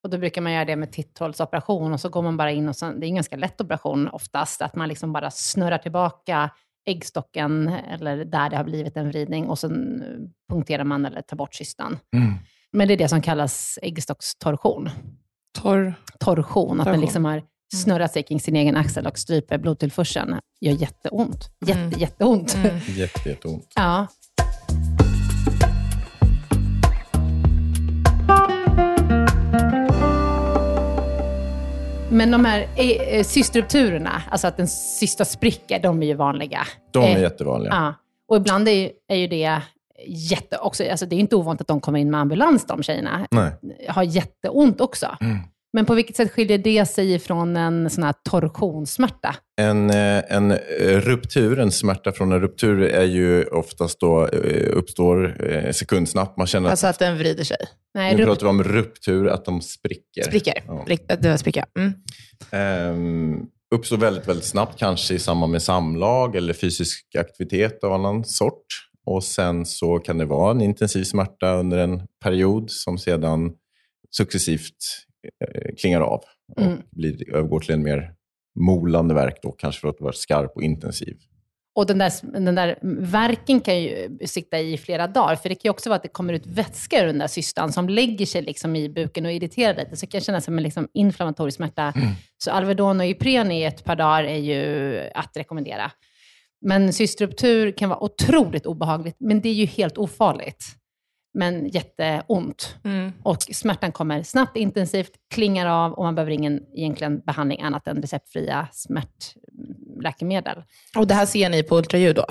Och 0.04 0.10
då 0.10 0.18
brukar 0.18 0.42
man 0.42 0.54
göra 0.54 0.66
det 0.66 0.76
med 0.76 0.92
titthålsoperation 0.92 1.94
och 1.94 2.00
så 2.00 2.10
går 2.10 2.22
man 2.22 2.38
bara 2.38 2.52
in 2.52 2.70
och 2.70 2.76
så, 2.76 2.86
det 2.86 3.06
är 3.06 3.08
en 3.08 3.16
ganska 3.16 3.36
lätt 3.36 3.62
operation 3.62 4.08
oftast, 4.08 4.62
att 4.62 4.76
man 4.76 4.90
liksom 4.90 5.14
bara 5.14 5.32
snurrar 5.32 5.78
tillbaka 5.78 6.50
äggstocken 6.86 7.68
eller 7.68 8.26
där 8.26 8.50
det 8.50 8.58
har 8.58 8.64
blivit 8.64 8.98
en 8.98 9.08
vridning 9.08 9.46
och 9.50 9.60
sen 9.60 10.02
eh, 10.02 10.54
punkterar 10.56 10.84
man 10.84 11.06
eller 11.06 11.22
tar 11.22 11.38
bort 11.38 11.56
cystan. 11.56 11.98
Men 12.74 12.88
det 12.88 12.94
är 12.94 12.98
det 12.98 13.08
som 13.08 13.22
kallas 13.22 13.80
äggstockstorsion. 13.82 14.90
Torr. 15.60 15.94
Torsion, 16.20 16.80
att 16.80 16.86
den 16.86 17.02
liksom 17.02 17.26
har 17.26 17.44
snurrat 17.74 18.14
sig 18.14 18.24
kring 18.24 18.40
sin 18.40 18.56
egen 18.56 18.76
axel 18.78 19.08
och 19.08 19.18
stryper 19.18 19.58
blodtillförseln. 19.58 20.40
gör 20.62 20.74
jätteont. 20.74 21.50
Jätte, 21.66 21.80
Mm. 21.82 22.00
Jätteont. 22.00 22.56
Mm. 22.56 22.78
Jätte, 22.88 23.30
jätteont. 23.30 23.68
Ja. 23.76 24.08
Men 32.10 32.32
de 32.32 32.46
här 32.46 32.68
eh, 32.76 33.18
eh, 33.18 33.24
alltså 34.30 34.48
att 34.48 34.60
en 34.60 34.68
cysta 34.68 35.26
spricker, 35.26 35.80
de 35.80 36.04
är 36.04 36.08
ju 36.08 36.14
vanliga. 36.14 36.60
De 36.92 37.04
är 37.04 37.16
Eh, 37.16 37.22
jättevanliga. 37.22 37.74
Ja. 37.74 37.94
Och 38.28 38.38
ibland 38.38 38.68
är 38.68 38.72
ju, 38.72 38.90
är 39.08 39.16
ju 39.16 39.28
det 39.28 39.62
jätte... 40.08 40.58
Också, 40.58 40.90
alltså 40.92 41.06
det 41.06 41.16
är 41.16 41.20
inte 41.20 41.36
ovanligt 41.36 41.62
att 41.62 41.68
de 41.68 41.82
kommer 41.82 42.00
in 42.00 42.12
med 42.12 42.20
ambulans, 42.20 42.66
de 42.66 42.84
tjejerna. 42.84 43.28
Nej. 43.32 43.52
Har 43.90 44.04
jätteont 44.04 44.82
också. 44.82 45.18
Mm. 45.22 45.38
Men 45.74 45.86
på 45.86 45.96
vilket 45.96 46.16
sätt 46.16 46.32
skiljer 46.32 46.58
det 46.58 46.86
sig 46.86 47.20
från 47.20 47.58
en 47.58 47.90
sån 47.90 48.04
här 48.04 48.14
torsionssmärta? 48.30 49.36
En, 49.62 49.90
eh, 49.90 50.24
en 50.28 50.52
eh, 50.52 50.58
ruptur, 50.80 51.60
en 51.60 51.72
smärta 51.72 52.12
från 52.12 52.32
en 52.32 52.42
ruptur, 52.42 52.82
är 52.82 53.06
ju 53.06 53.44
oftast 53.44 54.00
då, 54.00 54.28
eh, 54.28 54.78
uppstår 54.78 55.38
sekundsnabbt. 55.72 56.38
Man 56.38 56.48
känner 56.48 56.70
Alltså 56.70 56.88
att 56.88 57.00
den 57.00 57.18
vrider 57.18 57.44
sig. 57.44 57.58
Nej, 57.94 58.16
nu 58.16 58.26
pratar 58.26 58.42
vi 58.42 58.50
om 58.50 58.64
ruptur, 58.64 59.28
att 59.28 59.46
de 59.46 59.62
spricker. 59.62 60.24
Spricker. 60.24 60.64
Ja. 60.68 60.86
Det 61.20 61.30
var 61.30 61.38
spricka. 61.38 61.66
Mm. 61.80 61.94
Ehm, 62.52 63.46
uppstår 63.76 63.98
väldigt, 63.98 64.28
väldigt 64.28 64.46
snabbt, 64.46 64.80
kanske 64.80 65.14
i 65.14 65.20
samband 65.20 65.52
med 65.52 65.62
samlag 65.62 66.36
eller 66.36 66.54
fysisk 66.54 67.16
aktivitet 67.16 67.84
av 67.84 67.94
annan 67.94 68.24
sort. 68.24 68.66
Och 69.06 69.24
sen 69.24 69.66
så 69.66 70.00
kan 70.00 70.18
det 70.18 70.26
vara 70.26 70.52
en 70.52 70.62
intensiv 70.62 71.04
smärta 71.04 71.54
under 71.54 71.78
en 71.78 72.02
period 72.24 72.72
som 72.72 72.98
sedan 72.98 73.52
successivt 74.12 75.08
klingar 75.78 76.02
av 76.02 76.24
och 76.58 76.62
Mm. 76.62 76.82
blir, 76.92 77.36
övergår 77.36 77.60
till 77.60 77.74
en 77.74 77.84
mer 77.84 78.14
molande 78.60 79.14
verk 79.14 79.40
då, 79.42 79.52
kanske 79.52 79.82
för 79.82 79.88
att 79.88 80.02
vara 80.02 80.14
skarp 80.14 80.52
och 80.56 80.64
intensiv. 80.64 81.18
Och 81.76 81.86
den 81.86 81.98
där, 81.98 82.12
den 82.40 82.56
där 82.56 82.80
verken 83.02 83.60
kan 83.60 83.82
ju 83.82 84.18
sitta 84.26 84.60
i 84.60 84.78
flera 84.78 85.08
dagar, 85.08 85.36
för 85.36 85.50
det 85.50 85.56
kan 85.56 85.62
ju 85.64 85.70
också 85.70 85.90
vara 85.90 85.96
att 85.98 86.04
det 86.04 86.10
kommer 86.10 86.34
ut 86.34 86.46
vätska 86.46 87.02
ur 87.02 87.06
den 87.06 87.18
där 87.18 87.28
cystan 87.28 87.72
som 87.72 87.90
lägger 87.90 88.26
sig 88.26 88.42
liksom 88.42 88.76
i 88.76 88.90
buken 88.90 89.26
och 89.26 89.32
irriterar 89.32 89.76
lite. 89.76 89.96
Så 89.96 90.06
det 90.06 90.12
kan 90.12 90.22
kännas 90.22 90.46
som 90.46 90.58
en 90.58 90.64
liksom 90.64 90.88
inflammatorisk 90.94 91.56
smärta. 91.58 91.94
Så 92.44 92.52
Alvedon 92.52 93.00
och 93.00 93.06
Ipren 93.06 93.52
i 93.52 93.64
ett 93.64 93.84
par 93.84 93.96
dagar 93.96 94.24
är 94.24 94.38
ju 94.38 95.00
att 95.16 95.38
rekommendera. 95.38 95.92
Men 96.66 96.94
cystruptur 96.94 97.72
kan 97.72 97.90
vara 97.90 98.04
otroligt 98.04 98.66
obehagligt, 98.66 99.16
men 99.20 99.42
det 99.42 99.50
är 99.50 99.54
ju 99.54 99.66
helt 99.66 99.98
ofarligt. 99.98 100.64
Men 101.34 101.68
jätteont. 101.68 102.76
Mm. 102.84 103.12
Och 103.24 103.38
smärtan 103.42 103.92
kommer 103.92 104.24
snabbt, 104.24 104.58
intensivt, 104.58 105.12
klingar 105.34 105.66
av 105.66 105.94
och 105.94 106.04
man 106.04 106.16
behöver 106.16 106.32
ingen 106.32 106.60
egentligen 106.76 107.20
behandling 107.20 107.62
annat 107.62 107.88
än 107.88 108.02
receptfria 108.02 108.68
smärtläkemedel. 108.72 110.64
Och 110.98 111.08
det 111.08 111.14
här 111.14 111.26
ser 111.26 111.50
ni 111.50 111.64
på 111.64 111.78
ultraljud 111.78 112.16
då? 112.16 112.26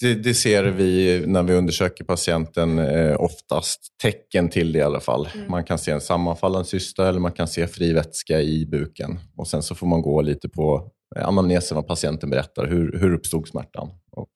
Det, 0.00 0.14
det 0.14 0.34
ser 0.34 0.64
vi 0.64 1.22
när 1.26 1.42
vi 1.42 1.54
undersöker 1.54 2.04
patienten 2.04 2.78
eh, 2.78 3.20
oftast 3.20 3.80
tecken 4.02 4.48
till 4.48 4.72
det 4.72 4.78
i 4.78 4.82
alla 4.82 5.00
fall. 5.00 5.28
Man 5.48 5.64
kan 5.64 5.78
se 5.78 5.90
en 5.90 6.00
sammanfallande 6.00 6.68
cysta 6.68 7.08
eller 7.08 7.20
man 7.20 7.32
kan 7.32 7.48
se 7.48 7.66
fri 7.66 7.92
vätska 7.92 8.40
i 8.40 8.66
buken. 8.66 9.18
Och 9.36 9.48
Sen 9.48 9.62
så 9.62 9.74
får 9.74 9.86
man 9.86 10.02
gå 10.02 10.22
lite 10.22 10.48
på 10.48 10.90
anamnesen 11.16 11.74
vad 11.74 11.86
patienten 11.86 12.30
berättar. 12.30 12.66
Hur, 12.66 12.98
hur 13.00 13.14
uppstod 13.14 13.48
smärtan 13.48 13.90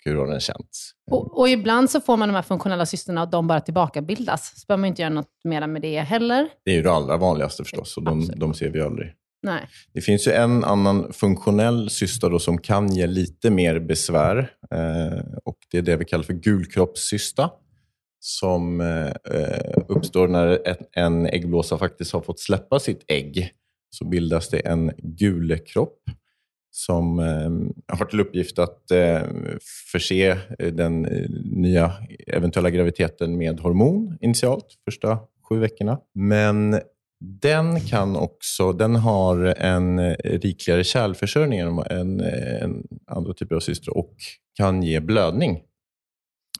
hur 0.04 0.16
har 0.16 0.26
den 0.26 0.40
känts? 0.40 0.90
Och, 1.11 1.38
och 1.38 1.49
ibland 1.49 1.90
så 1.90 2.00
får 2.00 2.16
man 2.16 2.28
de 2.28 2.34
här 2.34 2.42
funktionella 2.42 2.87
cysterna 2.87 3.23
och 3.23 3.30
de 3.30 3.46
bara 3.46 3.61
tillbakabildas. 3.61 4.52
Så 4.56 4.66
behöver 4.66 4.80
man 4.80 4.88
inte 4.88 5.02
göra 5.02 5.14
något 5.14 5.44
mer 5.44 5.66
med 5.66 5.82
det 5.82 6.00
heller. 6.00 6.49
Det 6.64 6.70
är 6.70 6.75
ju 6.75 6.82
det 6.82 6.92
allra 6.92 7.16
vanligaste 7.16 7.64
förstås 7.64 7.96
och 7.96 8.02
de, 8.02 8.30
de 8.37 8.54
ser 8.54 8.70
vi 8.70 8.80
aldrig. 8.80 9.14
Nej. 9.44 9.68
Det 9.92 10.00
finns 10.00 10.26
ju 10.26 10.32
en 10.32 10.64
annan 10.64 11.12
funktionell 11.12 11.90
cysta 11.90 12.28
då 12.28 12.38
som 12.38 12.58
kan 12.58 12.92
ge 12.92 13.06
lite 13.06 13.50
mer 13.50 13.78
besvär. 13.78 14.50
Eh, 14.70 15.38
och 15.44 15.58
Det 15.70 15.78
är 15.78 15.82
det 15.82 15.96
vi 15.96 16.04
kallar 16.04 16.25
för 16.25 16.32
gulkroppscysta. 16.32 17.50
Som 18.20 18.80
eh, 18.80 19.06
eh, 19.06 19.78
uppstår 19.88 20.28
när 20.28 20.68
ett, 20.68 20.88
en 20.92 21.26
äggblåsa 21.26 21.78
faktiskt 21.78 22.12
har 22.12 22.20
fått 22.20 22.40
släppa 22.40 22.78
sitt 22.80 23.04
ägg. 23.08 23.50
Så 23.90 24.08
bildas 24.08 24.49
det 24.49 24.58
en 24.58 24.92
gulekropp 24.99 25.99
som 26.76 27.19
eh, 27.19 27.97
har 27.99 28.07
till 28.07 28.21
uppgift 28.21 28.59
att 28.59 28.90
ehm, 28.90 29.47
eh, 29.47 29.57
förse 29.93 30.38
den 30.73 31.04
eh, 31.04 31.31
nya 31.45 31.93
eventuella 32.26 32.71
graviditeten 32.71 33.38
med 33.38 33.61
hormon 33.61 34.19
initialt, 34.21 34.66
första 34.85 35.19
sju 35.49 35.59
veckorna. 35.59 35.99
Men 36.14 36.81
den 37.21 37.81
kan 37.81 38.16
också, 38.16 38.73
den 38.73 38.97
har 38.97 39.45
en 39.45 39.99
eh, 39.99 40.14
rikligare 40.25 40.85
kärlförsörjning 40.85 41.59
än 41.59 41.78
än, 41.78 42.21
eh, 42.21 42.62
än 42.62 42.87
andra 43.07 43.35
typer 43.35 43.57
av 43.57 43.61
cystor 43.61 43.97
och 43.97 44.14
kan 44.54 44.83
ge 44.83 45.00
blödning. 45.00 45.62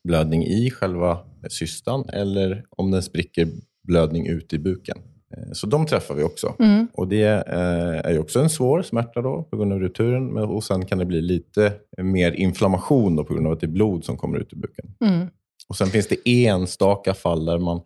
Blödning 0.04 0.47
i 0.47 0.71
själva 0.71 1.18
cystan 1.49 2.09
eller 2.09 2.64
om 2.71 2.90
den 2.90 3.02
spricker, 3.02 3.49
blödning 3.83 4.26
ut 4.26 4.52
i 4.52 4.59
buken. 4.59 4.99
Eh, 5.37 5.53
Så 5.53 5.67
de 5.67 5.87
träffar 5.87 6.14
vi 6.14 6.23
också. 6.23 6.55
Mm. 6.59 6.88
Och 6.95 7.09
Det 7.09 7.23
eh, 7.49 8.07
är 8.07 8.11
ju 8.11 8.19
också 8.19 8.41
en 8.41 8.50
svår 8.50 8.83
smärta 8.83 9.23
då, 9.23 9.43
på 9.43 9.57
grund 9.57 9.73
av 9.73 9.79
rupturen. 9.81 10.26
Men, 10.26 10.45
och 10.45 10.64
sen 10.64 10.87
kan 10.87 10.99
det 10.99 11.05
bli 11.05 11.21
lite 11.21 11.73
mer 12.03 12.33
inflammation 12.33 13.17
då, 13.17 13.25
på 13.25 13.35
grund 13.35 13.47
av 13.47 13.53
att 13.53 13.61
det 13.61 13.67
är 13.67 13.69
blod 13.69 14.05
som 14.05 14.17
kommer 14.17 14.38
ut 14.38 14.53
i 14.53 14.57
buken. 14.57 14.95
Mm. 15.05 15.26
Och 15.69 15.76
Sen 15.76 15.87
finns 15.87 16.09
det 16.09 16.29
enstaka 16.47 17.14
fall 17.14 17.45
där 17.45 17.59
man, 17.59 17.76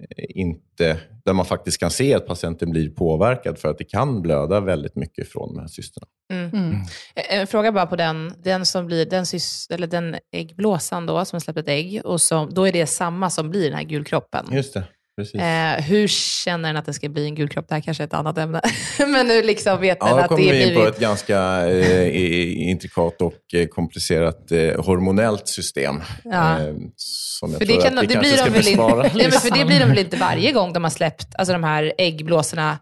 eh, 0.00 0.24
inte, 0.28 0.96
där 1.24 1.32
man 1.32 1.44
faktiskt 1.46 1.78
kan 1.80 1.90
se 1.90 2.14
att 2.14 2.26
patienten 2.26 2.70
blir 2.70 2.90
påverkad 2.90 3.58
för 3.58 3.68
att 3.68 3.78
det 3.78 3.84
kan 3.84 4.22
blöda 4.22 4.60
väldigt 4.60 4.96
mycket 4.96 5.28
från 5.28 5.54
de 5.54 5.60
här 5.60 5.68
cysterna. 5.68 6.06
Mm. 6.32 6.72
Eh, 6.72 7.40
En 7.40 7.46
fråga 7.46 7.72
bara 7.72 7.86
på 7.86 7.96
den, 7.96 8.32
den 8.42 8.66
som 8.66 8.86
blir, 8.86 9.06
den, 9.06 9.26
sys, 9.26 9.66
eller 9.70 9.86
den 9.86 10.16
äggblåsan 10.32 11.06
då, 11.06 11.24
som 11.24 11.36
har 11.36 11.40
släppt 11.40 11.58
ett 11.58 11.68
ägg, 11.68 12.00
och 12.04 12.20
som, 12.20 12.54
då 12.54 12.68
är 12.68 12.72
det 12.72 12.86
samma 12.86 13.30
som 13.30 13.50
blir 13.50 13.64
den 13.64 13.78
här 13.78 13.84
gulkroppen. 13.84 14.46
Just 14.52 14.74
det. 14.74 14.84
Eh, 15.18 15.84
hur 15.84 16.08
känner 16.08 16.68
den 16.68 16.76
att 16.76 16.86
det 16.86 16.92
ska 16.94 17.08
bli 17.08 17.24
en 17.24 17.34
gulkropp? 17.34 17.68
Det 17.68 17.74
här 17.74 17.82
kanske 17.82 18.02
är 18.02 18.06
ett 18.06 18.14
annat 18.14 18.38
ämne. 18.38 18.60
Men 18.98 19.30
hur 19.30 19.42
liksom 19.42 19.80
vet 19.80 20.00
den 20.00 20.08
Ja, 20.08 20.14
då 20.16 20.20
att 20.22 20.28
kommer 20.28 20.42
det 20.44 20.52
vi 20.52 20.62
in 20.68 20.74
på 20.74 20.80
blir... 20.80 20.88
ett 20.90 21.00
ganska 21.00 21.68
eh, 21.68 22.68
intrikat 22.70 23.22
och 23.22 23.54
eh, 23.54 23.66
komplicerat 23.66 24.52
eh, 24.52 24.84
hormonellt 24.84 25.48
system. 25.48 26.00
Ja. 26.24 26.60
Eh, 26.60 26.74
som 26.96 27.50
jag 27.50 27.58
För 27.58 27.66
tror 27.66 27.76
det, 27.76 27.82
kan, 27.88 27.98
att 27.98 28.04
vi 28.04 28.06
det 28.06 28.14
kanske 28.14 28.30
blir 28.30 28.36
ska 28.36 28.44
de 28.44 28.50
väl 28.50 28.68
inte, 28.68 28.70
besvara. 28.70 29.02
Nej, 29.02 29.12
men 29.14 29.32
för 29.32 29.58
det 29.58 29.64
blir 29.64 29.80
de 29.80 29.86
väl 29.88 29.98
inte 29.98 30.16
varje 30.16 30.52
gång 30.52 30.72
de 30.72 30.84
har 30.84 30.90
släppt 30.90 31.34
alltså 31.38 31.52
de 31.52 31.64
här 31.64 31.92
äggblåsorna? 31.98 32.78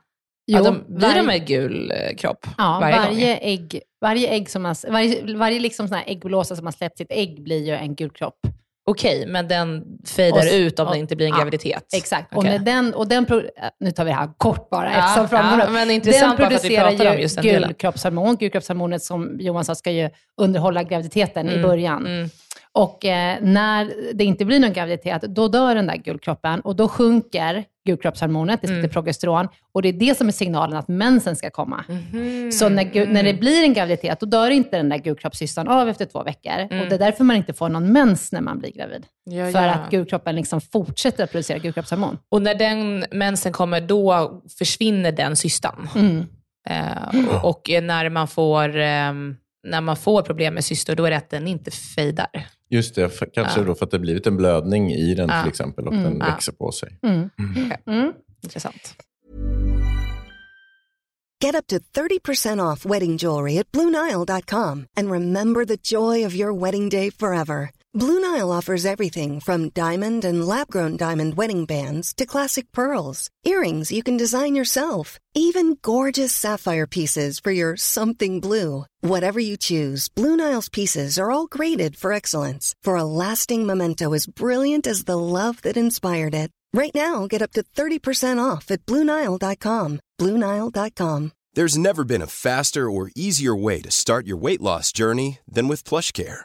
Jo, 0.47 0.59
ja, 0.59 0.65
de, 0.65 0.85
blir 0.97 1.09
varje- 1.09 1.23
de 1.23 1.31
en 1.31 1.45
gul 1.45 1.91
eh, 1.91 2.17
kropp 2.17 2.47
Ja, 2.59 2.79
varje, 2.81 2.97
varje, 2.97 3.35
gång? 3.35 3.39
ägg, 3.43 3.81
varje, 4.01 4.29
ägg 4.29 4.51
som 4.51 4.65
har, 4.65 4.91
varje, 4.93 5.35
varje 5.37 5.61
liksom 5.61 5.89
sån 5.89 5.97
här 5.97 6.05
äggblåsa 6.07 6.57
som 6.57 6.67
har 6.67 6.73
släppt 6.73 6.99
sitt 6.99 7.11
ägg 7.11 7.43
blir 7.43 7.67
ju 7.67 7.73
en 7.75 7.95
gul 7.95 8.11
kropp. 8.11 8.39
Okej, 8.89 9.27
men 9.27 9.49
den 9.49 9.85
fejdar 10.07 10.39
Och 10.39 10.45
ut 10.53 10.79
om 10.81 10.87
och- 10.87 10.93
det 10.93 10.99
inte 10.99 11.17
blir 11.17 11.27
en 11.27 11.33
ja, 11.33 11.39
graviditet? 11.39 11.85
Exakt. 11.97 12.33
Och, 12.33 12.39
Okej. 12.39 12.51
när 12.51 12.59
den, 12.59 12.95
och 12.95 13.09
den, 13.09 13.27
äh, 13.31 13.39
nu 13.81 13.91
tar 13.91 14.05
vi 14.05 14.11
det 14.11 14.17
här 14.17 14.29
kort 14.39 14.71
bara, 14.71 14.93
Ja, 14.93 14.99
eftersom 14.99 15.29
framgår 15.29 15.61
ja, 15.67 15.71
men 15.71 15.91
intressant 15.91 16.39
den 16.39 16.49
producerar 16.49 17.11
om 17.11 17.17
ju 17.17 17.23
just 17.23 17.41
gulkroppshormon. 17.41 18.37
Gulkroppshormonet 18.37 19.03
som 19.03 19.37
Johan 19.41 19.65
sa 19.65 19.75
ska 19.75 19.91
ju 19.91 20.11
underhålla 20.41 20.83
graviditeten 20.83 21.49
i 21.49 21.53
Mm, 21.53 21.63
början. 21.63 22.07
mm. 22.07 22.29
Och 22.73 23.05
eh, 23.05 23.37
när 23.41 23.93
det 24.15 24.25
inte 24.25 24.45
blir 24.45 24.61
någon 24.61 24.73
graviditet, 24.73 25.23
då 25.23 25.49
dör 25.49 25.75
den 25.75 25.87
där 25.87 25.97
gulkroppen 25.97 26.61
och 26.61 26.77
då 26.77 26.89
sjunker 26.89 27.65
gulkroppshormonet, 27.87 28.61
det 28.61 28.67
heter 28.69 28.79
Mm. 28.79 28.91
progesteron, 28.91 29.49
och 29.73 29.83
det 29.83 29.89
är 29.89 29.93
det 29.93 30.17
som 30.19 30.29
är 30.29 30.33
signalen 30.33 30.77
att 30.77 30.89
mensen 30.89 31.37
ska 31.37 31.51
komma. 31.51 31.85
Mhm. 31.89 32.53
Så 32.53 32.69
när, 32.69 33.07
när 33.07 33.23
det 33.23 33.35
blir 33.35 33.63
en 33.63 33.73
graviditet, 33.75 34.21
då 34.21 34.27
dör 34.27 34.51
inte 34.51 34.77
den 34.77 34.89
där 34.89 34.99
gulkroppscystan 34.99 35.69
av 35.69 35.89
efter 35.89 36.05
två 36.05 36.23
veckor. 36.23 36.63
Och 36.63 36.89
det 36.89 36.95
är 36.95 36.99
därför 36.99 37.25
man 37.25 37.37
inte 37.37 37.53
får 37.53 37.69
någon 37.69 37.93
mens 37.93 38.33
när 38.33 38.41
man 38.41 38.59
blir 38.59 38.73
gravid. 38.73 39.07
Mm. 39.31 39.39
Ja, 39.39 39.53
För 39.53 39.63
ja. 39.67 39.71
att 39.73 39.91
gulkroppen 39.91 40.37
liksom 40.37 40.61
fortsätter 40.61 41.25
att 41.25 41.31
producera 41.33 41.59
gulkroppshormon. 41.59 42.19
Och 42.29 42.43
när 42.43 42.55
den 42.55 43.05
mensen 43.13 43.53
kommer, 43.53 43.81
då 43.81 44.31
försvinner 44.59 45.13
den 45.13 45.37
cystan. 45.37 45.89
Mm. 45.95 46.25
Eh, 46.69 47.35
och, 47.37 47.51
och 47.51 47.71
när 47.83 48.09
man 48.11 48.29
får 48.29 48.77
ehm, 48.77 49.37
när 49.67 49.81
man 49.81 49.97
får 49.97 50.23
problem 50.23 50.55
med 50.55 50.65
cystor, 50.65 50.95
då 50.95 51.05
är 51.05 51.11
det 51.11 51.17
att 51.17 51.31
den 51.31 51.49
inte 51.49 51.71
fejdar. 51.71 52.47
Just 52.71 52.95
det, 52.95 53.09
för, 53.09 53.27
kanske 53.35 53.61
Ja. 53.61 53.67
då 53.67 53.75
för 53.75 53.85
att 53.85 53.91
det 53.91 53.99
blivit 53.99 54.27
en 54.27 54.37
blödning 54.37 54.93
i 54.93 55.15
den 55.15 55.29
Ja. 55.29 55.43
till 55.43 55.49
exempel 55.49 55.87
och 55.87 55.93
Mm. 55.93 56.05
den 56.05 56.19
Ja. 56.19 56.25
växer 56.27 56.53
på 56.53 56.73
sig. 56.73 56.99
Mm. 57.03 57.31
Mm. 57.87 58.13
Intressant. 58.43 58.95
Get 61.45 61.55
up 61.55 61.67
to 61.67 61.77
30% 62.01 62.61
off 62.73 62.85
wedding 62.87 63.17
jewelry 63.19 63.59
at 63.59 63.71
BlueNile.com 63.73 64.87
and 64.97 65.11
remember 65.11 65.65
the 65.67 65.77
joy 65.83 66.25
of 66.27 66.35
your 66.35 66.61
wedding 66.63 66.89
day 66.89 67.11
forever. 67.11 67.69
Blue 67.97 68.21
Nile 68.21 68.53
offers 68.53 68.85
everything 68.85 69.41
from 69.41 69.71
diamond 69.71 70.23
and 70.23 70.45
lab 70.45 70.69
grown 70.69 70.99
diamond 70.99 71.39
wedding 71.39 71.65
bands 71.65 72.13
to 72.19 72.27
classic 72.27 72.71
pearls, 72.71 73.31
earrings 73.43 73.91
you 73.91 74.03
can 74.03 74.19
design 74.19 74.55
yourself, 74.55 75.19
even 75.35 75.79
gorgeous 75.81 76.35
sapphire 76.35 76.87
pieces 76.87 77.41
for 77.41 77.53
your 77.53 77.75
something 77.75 78.39
blue. 78.39 78.85
Whatever 79.01 79.41
you 79.41 79.57
choose, 79.57 80.11
Blue 80.11 80.37
Nile's 80.37 80.69
pieces 80.69 81.19
are 81.19 81.31
all 81.31 81.47
graded 81.47 81.97
for 81.97 82.13
excellence 82.13 82.75
for 82.83 82.97
a 82.97 83.11
lasting 83.25 83.65
memento 83.65 84.13
as 84.13 84.27
brilliant 84.27 84.87
as 84.87 85.05
the 85.05 85.17
love 85.17 85.63
that 85.63 85.79
inspired 85.79 86.35
it. 86.35 86.51
Right 86.75 86.95
now, 86.95 87.27
get 87.27 87.41
up 87.41 87.53
to 87.53 87.63
30% 87.63 88.39
off 88.39 88.71
at 88.71 88.85
BlueNile.com. 88.85 90.01
BlueNile.com. 90.21 91.33
There's 91.55 91.79
never 91.79 92.05
been 92.05 92.21
a 92.21 92.27
faster 92.27 92.91
or 92.91 93.11
easier 93.17 93.57
way 93.57 93.81
to 93.81 93.91
start 93.91 94.27
your 94.27 94.37
weight 94.37 94.61
loss 94.61 94.93
journey 94.93 95.39
than 95.49 95.67
with 95.67 95.83
PlushCare. 95.83 96.45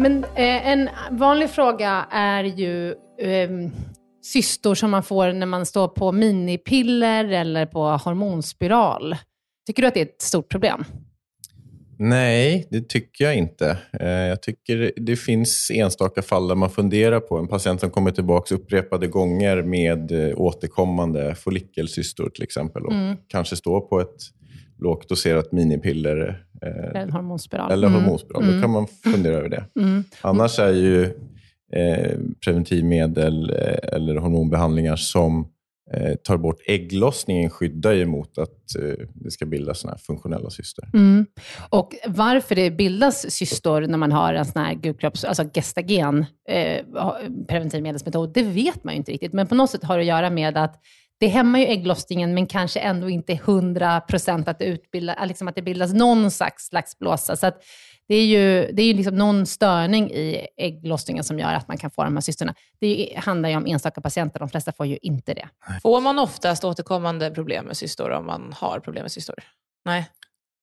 Men 0.00 0.24
eh, 0.24 0.68
en 0.68 0.88
vanlig 1.10 1.50
fråga 1.50 2.06
är 2.10 2.44
ju 2.44 2.88
eh, 3.18 3.50
cystor 4.22 4.74
som 4.74 4.90
man 4.90 5.02
får 5.02 5.32
när 5.32 5.46
man 5.46 5.66
står 5.66 5.88
på 5.88 6.12
minipiller 6.12 7.24
eller 7.24 7.66
på 7.66 7.82
hormonspiral. 7.82 9.16
Tycker 9.66 9.82
du 9.82 9.88
att 9.88 9.94
det 9.94 10.00
är 10.00 10.04
ett 10.06 10.22
stort 10.22 10.48
problem? 10.50 10.84
Nej, 11.98 12.66
det 12.70 12.88
tycker 12.88 13.24
jag 13.24 13.36
inte. 13.36 13.78
Eh, 14.00 14.08
Jag 14.08 14.42
tycker 14.42 14.92
det 14.96 15.16
finns 15.16 15.70
enstaka 15.74 16.22
fall 16.22 16.48
där 16.48 16.54
man 16.54 16.70
funderar 16.70 17.20
på 17.20 17.38
en 17.38 17.48
patient 17.48 17.80
som 17.80 17.90
kommer 17.90 18.10
tillbaka 18.10 18.54
upprepade 18.54 19.06
gånger 19.06 19.62
med 19.62 20.12
eh, 20.30 20.40
återkommande 20.40 21.34
follikelcystor 21.34 22.30
till 22.30 22.42
exempel 22.42 22.86
och 22.86 22.92
Mm. 22.92 23.16
kanske 23.28 23.56
står 23.56 23.80
på 23.80 24.00
ett 24.00 24.16
lågt 24.78 25.08
doserat 25.08 25.52
minipiller 25.52 26.44
Eller 26.62 27.00
en 27.00 27.12
hormonspiral? 27.12 27.72
eller 27.72 27.88
Mm. 27.88 28.00
hormonspiral. 28.02 28.54
Då 28.54 28.60
kan 28.60 28.70
man 28.70 28.86
fundera 28.86 29.36
över 29.36 29.48
det. 29.48 29.64
Mm. 29.80 30.04
Annars 30.20 30.58
är 30.58 30.72
ju 30.72 31.04
eh, 31.72 32.18
preventivmedel 32.44 33.50
eh, 33.50 33.94
eller 33.96 34.16
hormonbehandlingar 34.16 34.96
som 34.96 35.48
eh, 35.94 36.14
tar 36.14 36.36
bort 36.36 36.58
ägglossningen 36.66 37.50
skyddar 37.50 37.92
ju 37.92 38.06
mot 38.06 38.38
att 38.38 38.76
eh, 38.78 39.06
det 39.14 39.30
ska 39.30 39.46
bildas 39.46 39.80
såna 39.80 39.92
här 39.92 39.98
funktionella 39.98 40.50
cystor. 40.50 40.84
Mm. 40.94 41.26
Och 41.68 41.94
varför 42.06 42.54
det 42.54 42.70
bildas 42.70 43.30
cystor 43.30 43.80
när 43.80 43.98
man 43.98 44.12
har 44.12 44.34
en 44.34 44.44
sån 44.44 44.62
här 44.62 44.74
gulkropps, 44.74 45.24
alltså 45.24 45.44
gestagen 45.54 46.26
eh, 46.48 46.84
preventivmedelsmetod, 47.48 48.32
det 48.34 48.42
vet 48.42 48.84
man 48.84 48.94
ju 48.94 48.98
inte 48.98 49.12
riktigt. 49.12 49.32
Men 49.32 49.46
på 49.46 49.54
något 49.54 49.70
sätt 49.70 49.84
har 49.84 49.96
det 49.96 50.00
att 50.02 50.06
göra 50.06 50.30
med 50.30 50.56
att 50.56 50.74
det 51.20 51.28
hämmar 51.28 51.58
ju 51.58 51.64
ägglossningen, 51.64 52.34
men 52.34 52.46
kanske 52.46 52.80
ändå 52.80 53.10
inte 53.10 53.32
100 53.32 54.00
procent 54.00 54.48
att, 54.48 54.58
det 54.58 54.64
utbildar, 54.64 55.26
liksom 55.26 55.48
att 55.48 55.54
det 55.54 55.62
bildas 55.62 55.92
någon 55.92 56.30
slags, 56.30 56.66
slags 56.66 56.98
blåsa. 56.98 57.36
Så 57.36 57.46
att 57.46 57.62
det 58.08 58.14
är 58.14 58.26
ju, 58.26 58.72
det 58.72 58.82
är 58.82 58.86
ju 58.86 58.92
liksom 58.92 59.14
någon 59.14 59.46
störning 59.46 60.10
i 60.10 60.46
ägglossningen 60.56 61.24
som 61.24 61.38
gör 61.38 61.54
att 61.54 61.68
man 61.68 61.78
kan 61.78 61.90
få 61.90 62.04
de 62.04 62.16
här 62.16 62.20
cystorna. 62.20 62.54
Det 62.80 63.12
handlar 63.16 63.48
ju 63.48 63.56
om 63.56 63.66
enstaka 63.66 64.00
patienter, 64.00 64.40
de 64.40 64.48
flesta 64.48 64.72
får 64.72 64.86
ju 64.86 64.98
inte 65.02 65.34
det. 65.34 65.48
Får 65.82 66.00
man 66.00 66.18
oftast 66.18 66.64
återkommande 66.64 67.30
problem 67.30 67.64
med 67.64 67.76
cystor 67.76 68.10
om 68.10 68.26
man 68.26 68.54
har 68.56 68.80
problem 68.80 69.02
med 69.02 69.12
cystor? 69.12 69.34
Nej. 69.84 70.10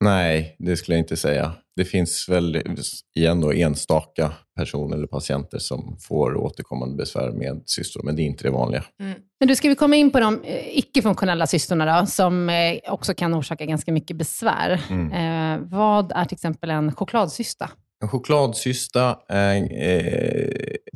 Nej, 0.04 0.56
det 0.60 0.78
skulle 0.78 0.96
jag 0.96 1.02
inte 1.02 1.18
säga. 1.18 1.54
Det 1.76 1.86
finns 1.86 2.30
väl 2.30 2.64
igen 3.16 3.42
då 3.42 3.54
enstaka 3.54 4.32
personer 4.56 4.98
eller 4.98 5.08
patienter 5.08 5.58
som 5.60 5.98
får 6.00 6.38
återkommande 6.38 6.96
besvär 6.96 7.32
med 7.32 7.62
cystor, 7.66 8.04
men 8.04 8.16
det 8.16 8.22
är 8.22 8.24
inte 8.24 8.44
det 8.44 8.52
vanliga. 8.52 8.84
Mm. 9.00 9.20
Men 9.40 9.48
du, 9.48 9.56
ska 9.56 9.70
vi 9.70 9.76
komma 9.76 9.96
in 9.96 10.12
på 10.12 10.20
de 10.20 10.44
eh, 10.44 10.78
icke-funktionella 10.78 11.48
cystorna 11.48 12.00
då, 12.00 12.06
som 12.06 12.50
eh, 12.50 12.80
också 12.88 13.14
kan 13.14 13.36
orsaka 13.36 13.66
ganska 13.66 13.92
mycket 13.92 14.18
besvär. 14.18 14.82
Mm. 14.90 15.12
Eh, 15.12 15.68
vad 15.70 16.12
är 16.12 16.26
till 16.26 16.36
exempel 16.36 16.70
en 16.70 16.92
chokladcysta? 16.92 17.70
En 18.04 18.10
chokladcysta 18.10 19.20
är, 19.28 19.68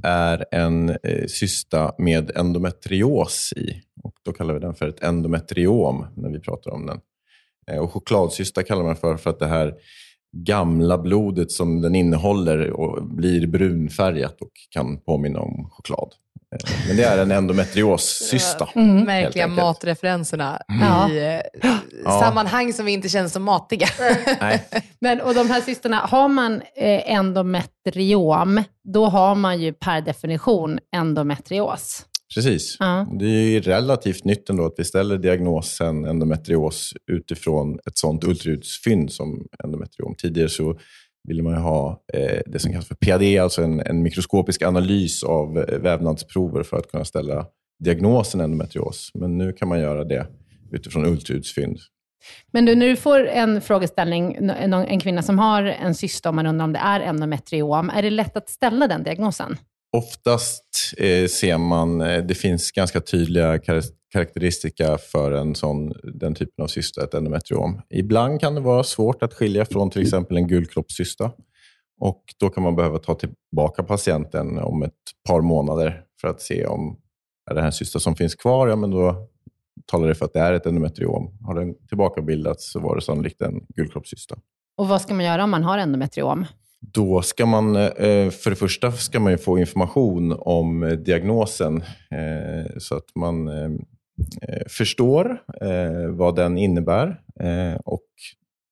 är 0.03 0.45
en 0.51 0.97
cysta 1.27 1.95
med 1.97 2.31
endometrios 2.37 3.53
i. 3.55 3.81
Och 4.03 4.13
då 4.25 4.33
kallar 4.33 4.53
vi 4.53 4.59
den 4.59 4.73
för 4.73 4.87
ett 4.87 5.03
endometriom 5.03 6.05
när 6.15 6.29
vi 6.29 6.39
pratar 6.39 6.71
om 6.71 6.85
den. 6.85 6.99
Och 7.79 7.93
chokladcysta 7.93 8.63
kallar 8.63 8.83
man 8.83 8.95
för, 8.95 9.17
för 9.17 9.29
att 9.29 9.39
det 9.39 9.47
här 9.47 9.73
gamla 10.37 10.97
blodet 10.97 11.51
som 11.51 11.81
den 11.81 11.95
innehåller 11.95 12.69
och 12.69 13.03
blir 13.03 13.47
brunfärgat 13.47 14.41
och 14.41 14.51
kan 14.69 14.97
påminna 14.97 15.39
om 15.39 15.69
choklad. 15.71 16.13
Eh, 16.55 16.71
men 16.87 16.97
det 16.97 17.03
är 17.03 17.17
en 17.17 17.31
endometrioscysta. 17.31 18.69
Mm. 18.75 19.03
Märkliga 19.03 19.47
matreferenserna 19.47 20.61
mm. 20.69 21.11
i 21.11 21.17
eh, 21.17 21.69
ja. 22.03 22.19
sammanhang 22.19 22.73
som 22.73 22.87
inte 22.87 23.09
känns 23.09 23.33
så 23.33 23.39
matiga. 23.39 23.87
Nej. 24.41 24.67
Men, 24.99 25.21
och 25.21 25.33
de 25.33 25.49
här 25.49 25.61
cystorna, 25.61 25.97
har 25.97 26.27
man 26.27 26.61
eh, 26.75 27.13
endometriom, 27.13 28.63
då 28.83 29.05
har 29.05 29.35
man 29.35 29.61
ju 29.61 29.73
per 29.73 30.01
definition 30.01 30.79
endometrios. 30.95 32.05
Precis. 32.35 32.77
Ja. 32.79 33.07
Det 33.19 33.25
är 33.25 33.61
relativt 33.61 34.23
nytt 34.23 34.49
ändå 34.49 34.65
att 34.65 34.73
vi 34.77 34.83
ställer 34.83 35.17
diagnosen 35.17 36.05
endometrios 36.05 36.93
utifrån 37.11 37.79
ett 37.87 37.97
sånt 37.97 38.23
ultraljudsfynd 38.23 39.11
som 39.11 39.47
endometriom. 39.63 40.15
Tidigare 40.17 40.49
så 40.49 40.79
ville 41.27 41.43
man 41.43 41.53
ha 41.53 42.03
eh, 42.13 42.39
det 42.45 42.59
som 42.59 42.71
kallas 42.71 42.87
för 42.87 42.95
PAD, 42.95 43.43
alltså 43.43 43.63
en, 43.63 43.79
en, 43.79 44.01
mikroskopisk 44.01 44.61
analys 44.61 45.23
av 45.23 45.57
eh, 45.57 45.79
vävnadsprover 45.79 46.63
för 46.63 46.77
att 46.77 46.91
kunna 46.91 47.05
ställa 47.05 47.45
diagnosen 47.83 48.41
endometrios. 48.41 49.11
Men 49.13 49.37
nu 49.37 49.53
kan 49.53 49.67
man 49.67 49.79
göra 49.79 50.03
det 50.03 50.27
utifrån 50.71 51.05
ultraljudsfynd. 51.05 51.77
Men 52.51 52.65
du, 52.65 52.75
när 52.75 52.87
du 52.87 52.95
får 52.95 53.27
en 53.27 53.61
frågeställning, 53.61 54.35
en, 54.35 54.73
en 54.73 54.99
kvinna 54.99 55.21
som 55.21 55.39
har 55.39 55.63
en 55.63 55.95
cysta 55.95 56.29
och 56.29 56.35
man 56.35 56.47
undrar 56.47 56.65
om 56.65 56.73
det 56.73 56.79
är 56.79 56.99
endometriom, 56.99 57.89
är 57.89 58.01
det 58.01 58.09
lätt 58.09 58.37
att 58.37 58.49
ställa 58.49 58.87
den 58.87 59.03
diagnosen? 59.03 59.57
Oftast 59.97 60.93
eh, 60.97 61.27
ser 61.27 61.57
man, 61.57 62.01
eh, 62.01 62.23
det 62.23 62.35
finns 62.35 62.71
ganska 62.71 63.01
tydliga 63.01 63.59
kar 63.59 63.81
karaktäristika 64.11 64.97
för 64.97 65.31
en 65.31 65.55
sån, 65.55 65.93
den 66.03 66.35
typen 66.35 66.63
av 66.63 66.67
cysta, 66.67 67.03
ett 67.03 67.13
endometriom. 67.13 67.81
Ibland 67.89 68.41
kan 68.41 68.55
det 68.55 68.61
vara 68.61 68.83
svårt 68.83 69.23
att 69.23 69.33
skilja 69.33 69.65
från 69.65 69.89
till 69.89 70.01
exempel 70.01 70.37
en 70.37 70.47
gulkroppscysta. 70.47 71.31
Och 71.99 72.23
då 72.39 72.49
kan 72.49 72.63
man 72.63 72.75
behöva 72.75 72.97
ta 72.97 73.15
tillbaka 73.15 73.83
patienten 73.83 74.57
om 74.59 74.83
ett 74.83 74.93
par 75.27 75.41
månader 75.41 76.03
för 76.21 76.27
att 76.27 76.41
se 76.41 76.65
om 76.65 76.97
är 77.51 77.55
det 77.55 77.61
här 77.61 77.67
en 77.67 77.73
cysta 77.73 77.99
som 77.99 78.15
finns 78.15 78.35
kvar, 78.35 78.67
ja 78.67 78.75
men 78.75 78.91
då 78.91 79.27
talar 79.85 80.07
det 80.07 80.15
för 80.15 80.25
att 80.25 80.33
det 80.33 80.39
är 80.39 80.53
ett 80.53 80.65
endometriom. 80.65 81.37
Har 81.41 81.55
den 81.55 81.75
tillbakabildats 81.87 82.71
så 82.71 82.79
var 82.79 82.95
det 82.95 83.01
sannolikt 83.01 83.41
en 83.41 83.65
gulkroppscysta. 83.75 84.35
Och 84.77 84.87
vad 84.87 85.01
ska 85.01 85.13
man 85.13 85.25
göra 85.25 85.43
om 85.43 85.49
man 85.49 85.63
har 85.63 85.77
endometriom? 85.77 86.45
Då 86.81 87.21
ska 87.21 87.45
man, 87.45 87.75
eh, 87.75 88.29
för 88.29 88.49
det 88.49 88.55
första 88.55 88.91
ska 88.91 89.19
man 89.19 89.37
få 89.37 89.59
information 89.59 90.35
om 90.39 90.97
diagnosen 91.05 91.77
eh, 92.11 92.77
så 92.77 92.95
att 92.95 93.15
man 93.15 93.47
eh, 93.47 93.69
förstår 94.67 95.41
vad 96.11 96.35
den 96.35 96.57
innebär. 96.57 97.21
Och 97.85 98.07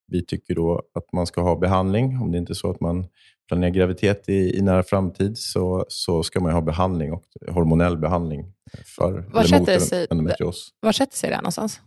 vi 0.08 0.26
tycker 0.26 0.56
då 0.56 0.82
att 0.94 1.14
man 1.14 1.28
ska 1.28 1.42
ha 1.42 1.56
behandling. 1.56 2.18
Om 2.22 2.32
det 2.32 2.38
inte 2.38 2.54
är 2.54 2.56
så 2.56 2.72
att 2.72 2.82
man 2.82 3.06
planerar 3.48 3.72
graviditet 3.72 4.30
i, 4.30 4.58
i 4.58 4.62
nära 4.62 4.84
framtid 4.84 5.38
så, 5.38 5.86
så 5.88 6.24
ska 6.24 6.40
man 6.40 6.52
ha 6.52 6.62
behandling 6.62 7.14
och 7.14 7.24
hormonell 7.48 7.98
behandling 7.98 8.54
för 8.86 9.12
var 9.12 9.44
eller 9.44 9.60
mot 9.60 9.82
sig, 9.82 10.08
endometrios. 10.10 10.70
Var 10.80 10.92
sätter 10.92 11.18
sig 11.18 11.30
det 11.30 11.36
någonstans? 11.36 11.82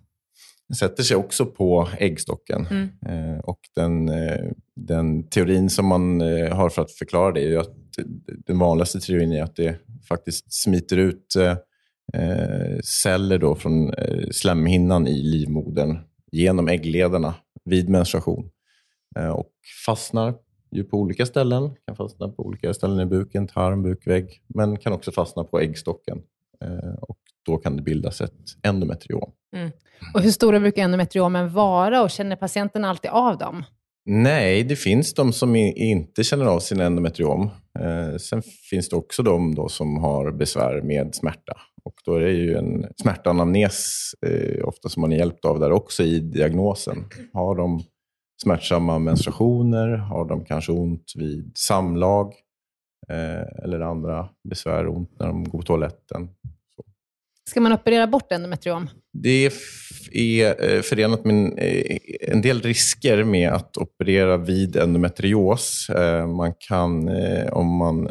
Sätter 0.78 1.02
sig 1.02 1.16
också 1.16 1.46
på 1.46 1.88
äggstocken. 1.98 2.66
Mm. 2.70 2.88
Eh, 3.06 3.38
och 3.38 3.60
den, 3.74 4.08
eh, 4.08 4.50
den 4.76 5.28
teorin 5.28 5.70
som 5.70 5.86
man 5.86 6.20
eh, 6.20 6.56
har 6.56 6.68
för 6.68 6.82
att 6.82 6.92
förklara 6.92 7.32
det 7.32 7.52
är 7.54 7.58
att 7.58 7.74
den 8.46 8.58
vanligaste 8.58 9.00
teorin 9.00 9.32
är 9.32 9.42
att 9.42 9.56
det 9.56 9.78
faktiskt 10.08 10.52
smiter 10.52 10.96
ut 10.96 11.36
celler 12.84 13.38
då 13.38 13.54
från 13.54 13.92
slemhinnan 14.30 15.06
i 15.06 15.22
livmodern 15.22 15.98
genom 16.32 16.68
äggledarna 16.68 17.34
vid 17.64 17.88
menstruation 17.88 18.50
och 19.34 19.52
fastnar 19.86 20.34
ju 20.70 20.84
på 20.84 20.96
olika 20.96 21.26
ställen. 21.26 21.70
Kan 21.86 21.96
fastna 21.96 22.28
på 22.28 22.46
olika 22.46 22.74
ställen 22.74 23.00
i 23.00 23.06
buken, 23.06 23.48
tarm, 23.48 23.82
bukvägg, 23.82 24.42
men 24.46 24.76
kan 24.76 24.92
också 24.92 25.12
fastna 25.12 25.44
på 25.44 25.60
äggstocken. 25.60 26.22
Och 27.00 27.21
då 27.46 27.56
kan 27.56 27.76
det 27.76 27.82
bildas 27.82 28.20
ett 28.20 28.56
endometriom. 28.62 29.32
Mm. 29.56 29.70
Och 30.14 30.20
hur 30.20 30.30
stora 30.30 30.60
brukar 30.60 30.82
endometriomen 30.82 31.52
vara 31.52 32.02
och 32.02 32.10
känner 32.10 32.36
patienten 32.36 32.84
alltid 32.84 33.10
av 33.10 33.38
dem? 33.38 33.64
Nej, 34.04 34.64
det 34.64 34.76
finns 34.76 35.14
de 35.14 35.32
som 35.32 35.56
inte 35.56 36.24
känner 36.24 36.44
av 36.44 36.60
sin 36.60 36.80
endometriom. 36.80 37.50
Eh, 37.80 38.16
sen 38.16 38.42
finns 38.70 38.88
det 38.88 38.96
också 38.96 39.22
de 39.22 39.54
då 39.54 39.68
som 39.68 39.96
har 39.96 40.32
besvär 40.32 40.82
med 40.82 41.14
smärta. 41.14 41.52
Och 41.84 41.94
då 42.04 42.14
är 42.14 42.20
det 42.20 42.32
ju 42.32 42.56
en 42.56 42.86
smärtanamnes 42.96 44.10
eh, 44.26 44.68
ofta 44.68 44.88
som 44.88 45.00
man 45.00 45.12
är 45.12 45.16
hjälpt 45.16 45.44
av 45.44 45.60
där 45.60 45.72
också 45.72 46.02
i 46.02 46.20
diagnosen. 46.20 47.04
Har 47.32 47.54
de 47.54 47.82
smärtsamma 48.42 48.98
menstruationer? 48.98 49.88
Har 49.88 50.24
de 50.24 50.44
kanske 50.44 50.72
ont 50.72 51.12
vid 51.16 51.52
samlag? 51.54 52.34
Eh, 53.08 53.64
eller 53.64 53.80
andra 53.80 54.28
besvär, 54.48 54.88
ont 54.88 55.10
när 55.18 55.26
de 55.26 55.44
går 55.44 55.58
på 55.58 55.64
toaletten? 55.64 56.28
Ska 57.52 57.60
man 57.60 57.72
operera 57.72 58.06
bort 58.06 58.32
endometriom? 58.32 58.90
Det 59.12 59.50
är 60.12 60.74
eh, 60.74 60.82
förenat 60.82 61.24
med 61.24 61.58
eh, 61.58 61.98
en 62.20 62.42
del 62.42 62.62
risker 62.62 63.24
med 63.24 63.52
att 63.52 63.76
operera 63.76 64.36
vid 64.36 64.76
endometrios. 64.76 65.90
Eh, 65.90 66.26
man 66.26 66.54
kan, 66.54 67.10
om 67.52 67.76
man 67.76 68.08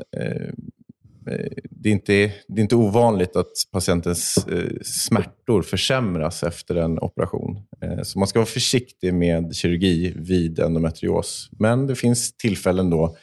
det 1.69 1.89
är, 1.89 1.93
inte, 1.93 2.13
det 2.47 2.59
är 2.59 2.61
inte 2.61 2.75
ovanligt 2.75 3.35
att 3.35 3.51
patientens 3.71 4.45
smärtor 4.83 5.61
försämras 5.61 6.43
efter 6.43 6.75
en 6.75 6.99
operation. 6.99 7.59
Så 8.03 8.19
man 8.19 8.27
ska 8.27 8.39
vara 8.39 8.45
försiktig 8.45 9.13
med 9.13 9.55
kirurgi 9.55 10.13
vid 10.15 10.59
endometrios. 10.59 11.49
Men 11.59 11.87
det 11.87 11.95
finns 11.95 12.37
tillfällen 12.37 12.89
då 12.89 13.15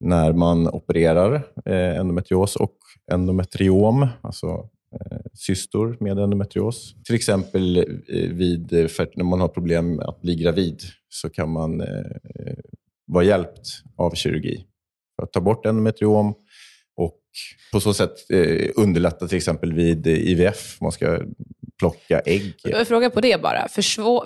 när 0.00 0.32
man 0.32 0.68
opererar 0.68 1.42
endometrios 2.00 2.56
och 2.56 2.76
endometriom, 3.12 4.06
alltså 4.22 4.68
Eh, 4.94 5.18
cystor 5.34 5.96
med 6.00 6.18
endometrios. 6.18 6.94
Till 7.04 7.14
exempel 7.14 7.76
eh, 7.76 7.84
vid, 8.30 8.72
eh, 8.72 9.06
när 9.14 9.24
man 9.24 9.40
har 9.40 9.48
problem 9.48 9.96
med 9.96 10.06
att 10.06 10.20
bli 10.20 10.34
gravid 10.34 10.82
så 11.08 11.30
kan 11.30 11.50
man 11.50 11.82
vara 13.06 13.24
hjälpt 13.24 13.68
av 13.96 14.14
kirurgi 14.14 14.66
för 15.16 15.22
att 15.22 15.32
ta 15.32 15.40
bort 15.40 15.66
endometriom 15.66 16.34
och 16.96 17.20
på 17.72 17.80
så 17.80 17.94
sätt 17.94 18.16
underlätta 18.76 19.28
till 19.28 19.36
exempel 19.36 19.72
vid 19.72 20.06
IVF. 20.06 20.80
Man 20.80 20.92
ska 20.92 21.18
plocka 21.78 22.20
ägg. 22.20 22.54
Jag 22.62 22.88
fråga 22.88 23.10
på 23.10 23.20
det 23.20 23.42
bara. 23.42 23.68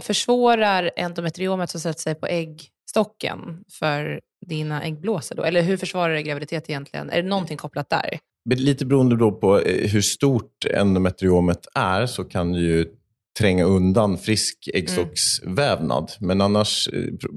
Försvårar 0.02 0.90
endometriomet 0.96 1.70
som 1.70 1.80
sätter 1.80 2.00
sig 2.00 2.14
på 2.14 2.26
äggstocken 2.26 3.64
för 3.70 4.20
dina 4.46 4.82
äggblåsor? 4.82 5.36
Då? 5.36 5.42
Eller 5.42 5.62
hur 5.62 5.76
försvarar 5.76 6.14
det 6.14 6.22
graviditet 6.22 6.70
egentligen? 6.70 7.10
Är 7.10 7.22
det 7.22 7.28
någonting 7.28 7.56
kopplat 7.56 7.90
där? 7.90 8.18
Lite 8.50 8.86
beroende 8.86 9.16
då 9.16 9.32
på 9.32 9.60
eh, 9.60 9.90
hur 9.90 10.00
stort 10.00 10.66
endometriomet 10.70 11.66
är 11.74 12.06
så 12.06 12.24
kan 12.24 12.54
ju 12.54 12.86
tränga 13.38 13.64
undan 13.64 14.18
frisk 14.18 14.68
äggstocksvävnad. 14.74 16.12
Mm. 16.20 16.28
Men 16.28 16.40
annars, 16.40 16.88
eh, 16.92 17.28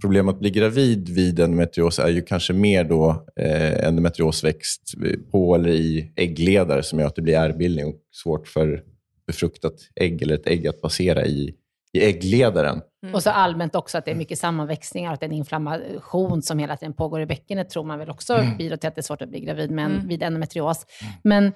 problemet 0.00 0.34
att 0.34 0.40
bli 0.40 0.50
gravid 0.50 1.08
vid 1.08 1.40
endometrios 1.40 1.98
är 1.98 2.08
ju 2.08 2.22
kanske 2.22 2.52
mer 2.52 2.84
då 2.84 3.26
eh, 3.36 3.86
endometriosväxt 3.86 4.94
på 5.30 5.54
eller 5.54 5.70
i 5.70 6.12
äggledare 6.16 6.82
som 6.82 6.98
gör 6.98 7.06
att 7.06 7.16
det 7.16 7.22
blir 7.22 7.34
ärrbildning 7.34 7.86
och 7.86 8.00
svårt 8.12 8.48
för 8.48 8.82
befruktat 9.26 9.74
ägg 9.94 10.22
eller 10.22 10.34
ett 10.34 10.46
ägg 10.46 10.66
att 10.66 10.80
passera 10.80 11.26
i, 11.26 11.54
i 11.98 12.04
äggledaren. 12.04 12.80
Och 13.14 13.22
så 13.22 13.30
allmänt 13.30 13.74
också 13.74 13.98
att 13.98 14.04
det 14.04 14.10
är 14.10 14.14
mycket 14.14 14.38
sammanväxningar 14.38 15.10
och 15.10 15.14
att 15.14 15.20
det 15.20 15.26
är 15.26 15.28
en 15.28 15.36
inflammation 15.36 16.42
som 16.42 16.58
hela 16.58 16.76
tiden 16.76 16.92
pågår 16.92 17.20
i 17.20 17.26
bäckenet 17.26 17.70
tror 17.70 17.84
man 17.84 17.98
väl 17.98 18.10
också 18.10 18.44
bidrar 18.58 18.76
till 18.76 18.88
att 18.88 18.94
det 18.94 19.00
är 19.00 19.02
svårt 19.02 19.22
att 19.22 19.28
bli 19.28 19.40
gravid 19.40 19.70
med, 19.70 19.86
Mm. 19.86 20.08
vid 20.08 20.22
endometrios. 20.22 20.86
Men 21.24 21.52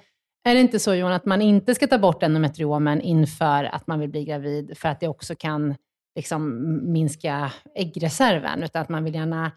är 0.49 0.55
det 0.55 0.61
inte 0.61 0.79
så 0.79 0.95
Johan, 0.95 1.13
att 1.13 1.25
man 1.25 1.43
inte 1.43 1.75
ska 1.75 1.87
ta 1.87 1.99
bort 1.99 2.23
endometriomen 2.23 3.01
inför 3.01 3.65
att 3.65 3.87
man 3.87 4.01
vill 4.01 4.11
bli 4.11 4.25
gravid 4.25 4.79
för 4.79 4.89
att 4.89 5.01
det 5.01 5.09
också 5.09 5.35
kan 5.35 5.75
liksom, 6.17 6.93
minska 6.93 7.53
äggreserven, 7.75 8.63
utan 8.63 8.83
att 8.83 8.89
man 8.89 9.05
vill 9.05 9.15
gärna 9.15 9.53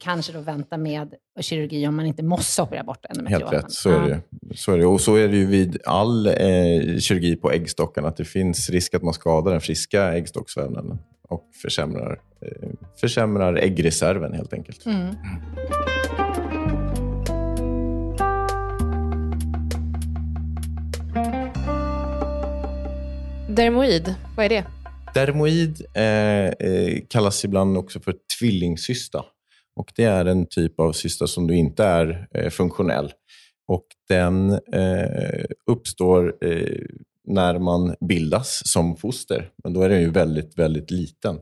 kanske 0.00 0.32
då 0.32 0.40
vänta 0.40 0.76
med 0.76 1.14
kirurgi 1.40 1.86
om 1.86 1.96
man 1.96 2.06
inte 2.06 2.22
måste 2.22 2.62
operera 2.62 2.84
bort 2.84 3.06
endometriomen? 3.08 3.48
Helt 3.52 3.64
rätt, 3.64 3.72
så 3.72 3.90
är, 3.90 4.08
det. 4.08 4.20
så 4.56 4.72
är 4.72 4.78
det. 4.78 4.86
Och 4.86 5.00
så 5.00 5.16
är 5.16 5.28
det 5.28 5.36
ju 5.36 5.46
vid 5.46 5.78
all 5.84 6.26
eh, 6.26 6.32
kirurgi 6.98 7.36
på 7.36 7.50
äggstockarna, 7.50 8.08
att 8.08 8.16
det 8.16 8.24
finns 8.24 8.70
risk 8.70 8.94
att 8.94 9.02
man 9.02 9.14
skadar 9.14 9.52
den 9.52 9.60
friska 9.60 10.12
äggstocksvävnaden 10.12 10.98
och 11.28 11.50
försämrar, 11.62 12.20
eh, 12.40 12.68
försämrar 13.00 13.56
äggreserven 13.56 14.32
helt 14.32 14.52
enkelt. 14.52 14.86
Mm. 14.86 15.14
Dermoid, 23.48 24.14
vad 24.36 24.44
är 24.44 24.48
det? 24.48 24.64
Dermoid 25.14 25.82
eh, 25.94 26.04
eh, 26.04 26.98
kallas 27.08 27.44
ibland 27.44 27.78
också 27.78 28.00
för 28.00 28.14
tvillingcysta. 28.38 29.24
Och 29.78 29.92
det 29.96 30.04
är 30.04 30.24
en 30.24 30.46
typ 30.46 30.80
av 30.80 30.92
cysta 30.92 31.26
som 31.26 31.46
du 31.46 31.56
inte 31.56 31.84
är 31.84 32.28
eh, 32.34 32.50
funktionell. 32.50 33.12
Och 33.68 33.86
den 34.08 34.52
eh, 34.52 35.44
uppstår 35.70 36.34
eh, 36.44 36.86
när 37.24 37.58
man 37.58 37.94
bildas 38.08 38.62
som 38.64 38.96
foster. 38.96 39.50
Men 39.64 39.72
då 39.72 39.82
är 39.82 39.88
den 39.88 40.00
ju 40.00 40.10
väldigt, 40.10 40.58
väldigt 40.58 40.90
liten. 40.90 41.38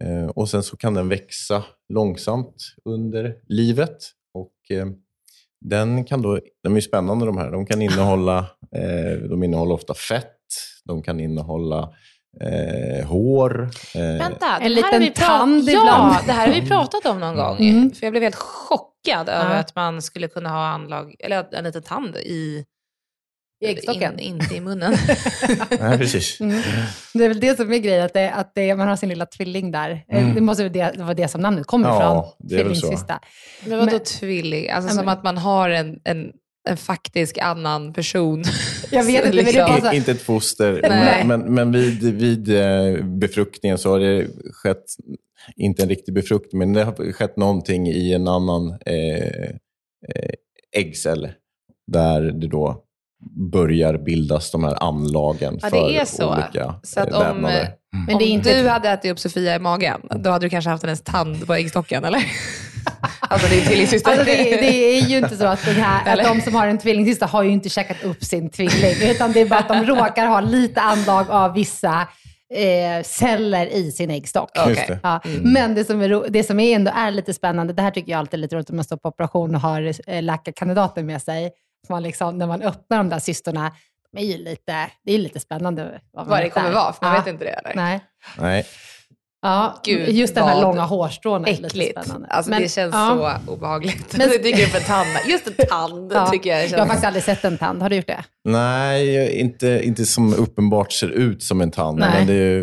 Eh, 0.00 0.26
och 0.26 0.48
Sen 0.48 0.62
så 0.62 0.76
kan 0.76 0.94
den 0.94 1.08
växa 1.08 1.64
långsamt 1.92 2.54
under 2.84 3.36
livet. 3.48 3.96
Och 4.34 4.76
eh, 4.76 4.86
den 5.60 6.04
kan 6.04 6.22
då, 6.22 6.40
de 6.62 6.76
är 6.76 6.80
spännande 6.80 7.26
de 7.26 7.36
här. 7.36 7.50
De 7.50 7.66
kan 7.66 7.82
innehålla, 7.82 8.38
eh, 8.76 9.28
de 9.28 9.42
innehåller 9.42 9.74
ofta 9.74 9.94
fett, 9.94 10.38
de 10.84 11.02
kan 11.02 11.20
innehålla 11.20 11.92
eh, 12.40 13.06
hår. 13.06 13.70
Eh, 13.94 14.00
Vänta, 14.02 14.58
En 14.60 14.72
liten 14.72 14.92
har 14.92 14.98
vi 15.00 15.10
pra- 15.10 15.26
tand 15.26 15.68
Ja, 15.68 15.80
ibland. 15.82 16.26
det 16.26 16.32
här 16.32 16.46
har 16.48 16.54
vi 16.60 16.68
pratat 16.68 17.06
om 17.06 17.20
någon 17.20 17.36
gång. 17.36 17.56
Mm. 17.60 17.90
För 17.90 18.06
jag 18.06 18.12
blev 18.12 18.22
helt 18.22 18.34
chockad 18.34 19.28
över 19.28 19.50
Ja. 19.54 19.56
att 19.60 19.74
man 19.76 20.02
skulle 20.02 20.28
kunna 20.28 20.48
ha 20.48 20.66
anlag, 20.66 21.14
eller 21.18 21.54
en 21.54 21.64
liten 21.64 21.82
tand 21.82 22.16
i... 22.16 22.64
I 23.64 23.66
äggstocken? 23.66 24.18
In, 24.18 24.34
inte 24.40 24.54
i 24.56 24.60
munnen. 24.60 24.96
Nej, 25.80 25.98
precis. 25.98 26.40
Mm. 26.40 26.62
Det 27.14 27.24
är 27.24 27.28
väl 27.28 27.40
det 27.40 27.56
som 27.56 27.72
är 27.72 27.78
grejen, 27.78 28.04
att, 28.06 28.12
det, 28.12 28.30
att 28.30 28.52
det, 28.54 28.74
man 28.74 28.88
har 28.88 28.96
sin 28.96 29.08
lilla 29.08 29.26
tvilling 29.26 29.70
där. 29.70 29.90
Eh, 30.08 30.18
Mm. 30.22 30.34
Det 30.34 30.40
måste 30.40 30.68
vara 30.98 31.14
det, 31.14 31.28
som 31.28 31.40
namnet 31.40 31.66
kommer 31.66 31.88
Ja, 31.88 31.96
ifrån. 31.96 32.48
det 32.48 32.60
är 32.60 32.64
väl 32.64 32.76
så. 32.76 32.98
Men 33.66 33.78
vadå 33.78 33.98
tvilling? 33.98 34.70
Alltså 34.70 34.90
Ja, 34.90 34.94
som 34.94 35.08
att 35.08 35.24
man 35.24 35.38
har 35.38 35.70
en, 35.70 36.00
en, 36.04 36.32
en 36.68 36.76
faktisk 36.76 37.38
annan 37.38 37.92
person. 37.92 38.42
Jag 38.90 39.04
vet 39.04 39.24
inte, 39.24 39.36
men 39.36 39.44
det 39.44 39.52
Liksom. 39.52 39.80
så 39.80 39.92
Inte 39.92 40.10
ett 40.10 40.22
foster, 40.22 40.80
Nej. 40.88 41.24
men, 41.26 41.40
men, 41.40 41.54
men 41.54 41.72
vid, 41.72 42.14
vid 42.14 42.48
eh, 42.56 43.04
befruktningen 43.04 43.78
så 43.78 43.90
har 43.90 43.98
det 44.00 44.26
skett, 44.52 44.84
inte 45.56 45.82
en 45.82 45.88
riktig 45.88 46.14
befruktning, 46.14 46.58
men 46.58 46.72
det 46.72 46.84
har 46.84 47.12
skett 47.12 47.36
någonting 47.36 47.86
i 47.88 48.12
en 48.12 48.28
annan 48.28 48.70
eh, 48.86 49.42
eh, 50.08 50.32
äggcell 50.76 51.28
där 51.92 52.20
det 52.22 52.48
då 52.48 52.82
börjar 53.52 53.98
bildas 53.98 54.50
de 54.50 54.64
här 54.64 54.82
anlagen 54.82 55.58
Ja, 55.62 55.70
det 55.70 55.76
för 55.76 55.90
är 55.90 56.04
så. 56.04 56.32
olika 56.32 56.74
Så 56.82 57.00
att 57.00 57.10
eh, 57.10 57.16
om, 57.16 57.22
vävnader. 57.22 57.62
eh, 57.62 57.68
Men 58.06 58.14
Om 58.14 58.18
det 58.18 58.24
är 58.24 58.28
inte 58.28 58.62
du 58.62 58.68
hade 58.68 58.88
ätit 58.88 59.12
upp 59.12 59.18
Sofia 59.18 59.56
i 59.56 59.58
magen, 59.58 60.00
då 60.16 60.30
hade 60.30 60.46
du 60.46 60.50
kanske 60.50 60.70
haft 60.70 60.82
hennes 60.84 61.02
tand 61.02 61.46
på 61.46 61.54
äggstocken, 61.54 62.04
eller? 62.04 62.22
Alltså 63.32 63.48
din 63.48 63.64
tvillingsyster. 63.64 64.10
Alltså 64.10 64.24
det, 64.24 64.34
det 64.42 64.96
är 64.98 65.00
ju 65.00 65.18
inte 65.18 65.36
så 65.36 65.46
att, 65.46 65.64
den 65.64 65.74
här, 65.74 66.12
att 66.18 66.24
de 66.24 66.40
som 66.40 66.54
har 66.54 66.66
en 66.66 66.78
tvillingsyster 66.78 67.26
har 67.26 67.42
ju 67.42 67.50
inte 67.50 67.68
käkat 67.68 68.04
upp 68.04 68.24
sin 68.24 68.50
tvilling, 68.50 69.10
utan 69.10 69.32
det 69.32 69.40
är 69.40 69.46
bara 69.46 69.60
att 69.60 69.68
de 69.68 69.84
råkar 69.84 70.26
ha 70.26 70.40
lite 70.40 70.80
anlag 70.80 71.30
av 71.30 71.54
vissa 71.54 72.08
eh, 72.54 73.02
celler 73.04 73.66
i 73.66 73.92
sin 73.92 74.10
äggstock. 74.10 74.50
Det. 74.54 74.98
Ja. 75.02 75.20
Men 75.42 75.74
det 75.74 75.84
som, 75.84 76.00
är, 76.02 76.30
det 76.30 76.44
som 76.44 76.60
är 76.60 76.74
ändå 76.76 76.90
är 76.94 77.10
lite 77.10 77.34
spännande, 77.34 77.72
det 77.72 77.82
här 77.82 77.90
tycker 77.90 78.12
jag 78.12 78.18
alltid 78.18 78.34
är 78.34 78.42
lite 78.42 78.56
roligt 78.56 78.70
om 78.70 78.76
man 78.76 78.84
står 78.84 78.96
på 78.96 79.08
operation 79.08 79.54
och 79.54 79.60
har 79.60 79.92
eh, 80.06 80.22
läkarkandidaten 80.22 81.06
med 81.06 81.22
sig. 81.22 81.50
Man 81.88 82.02
liksom, 82.02 82.38
när 82.38 82.46
man 82.46 82.62
öppnar 82.62 82.96
de 82.98 83.08
där 83.08 83.18
cystorna, 83.18 83.72
de 84.12 84.22
är 84.22 84.26
ju 84.26 84.38
lite, 84.44 84.86
det 85.04 85.12
är 85.12 85.18
lite 85.18 85.40
spännande. 85.40 86.00
Vad, 86.12 86.26
Vad 86.26 86.40
det 86.40 86.48
kommer 86.50 86.72
vara, 86.72 86.92
för 86.92 87.04
man 87.06 87.14
Ja. 87.14 87.20
vet 87.20 87.32
inte 87.32 87.44
det. 87.44 87.50
Eller? 87.50 87.74
Nej. 87.74 88.00
Nej. 88.38 88.66
Ja, 89.44 89.80
Gud, 89.84 90.08
just 90.08 90.34
den 90.34 90.44
här 90.44 90.60
långa 90.62 90.82
hårstrån 90.82 91.44
är 91.44 91.50
lite 91.50 91.66
Äckligt. 91.66 91.90
spännande. 92.04 92.28
Alltså, 92.28 92.50
Men- 92.50 92.62
det 92.62 92.68
känns 92.68 92.94
ja. 92.94 93.40
så 93.46 93.52
obehagligt. 93.52 94.16
Men- 94.16 94.28
det 94.28 94.38
dyker 94.42 94.66
upp 94.66 94.74
en 94.74 94.82
tand. 94.82 95.08
Just 95.28 95.46
en 95.46 95.66
tand 95.66 96.12
Ja. 96.14 96.26
tycker 96.30 96.50
jag 96.50 96.58
Jag 96.58 96.62
har 96.64 96.68
känns... 96.68 96.88
faktiskt 96.88 97.04
aldrig 97.06 97.24
sett 97.24 97.44
en 97.44 97.58
tand. 97.58 97.82
Har 97.82 97.90
du 97.90 97.96
gjort 97.96 98.06
det? 98.06 98.24
Nej, 98.44 99.40
inte, 99.40 99.80
inte 99.84 100.06
som 100.06 100.34
uppenbart 100.34 100.92
ser 100.92 101.08
ut 101.08 101.42
som 101.42 101.60
en 101.60 101.70
tand. 101.70 101.98
Nej. 101.98 102.10
Men 102.18 102.26
det 102.26 102.34
är, 102.34 102.58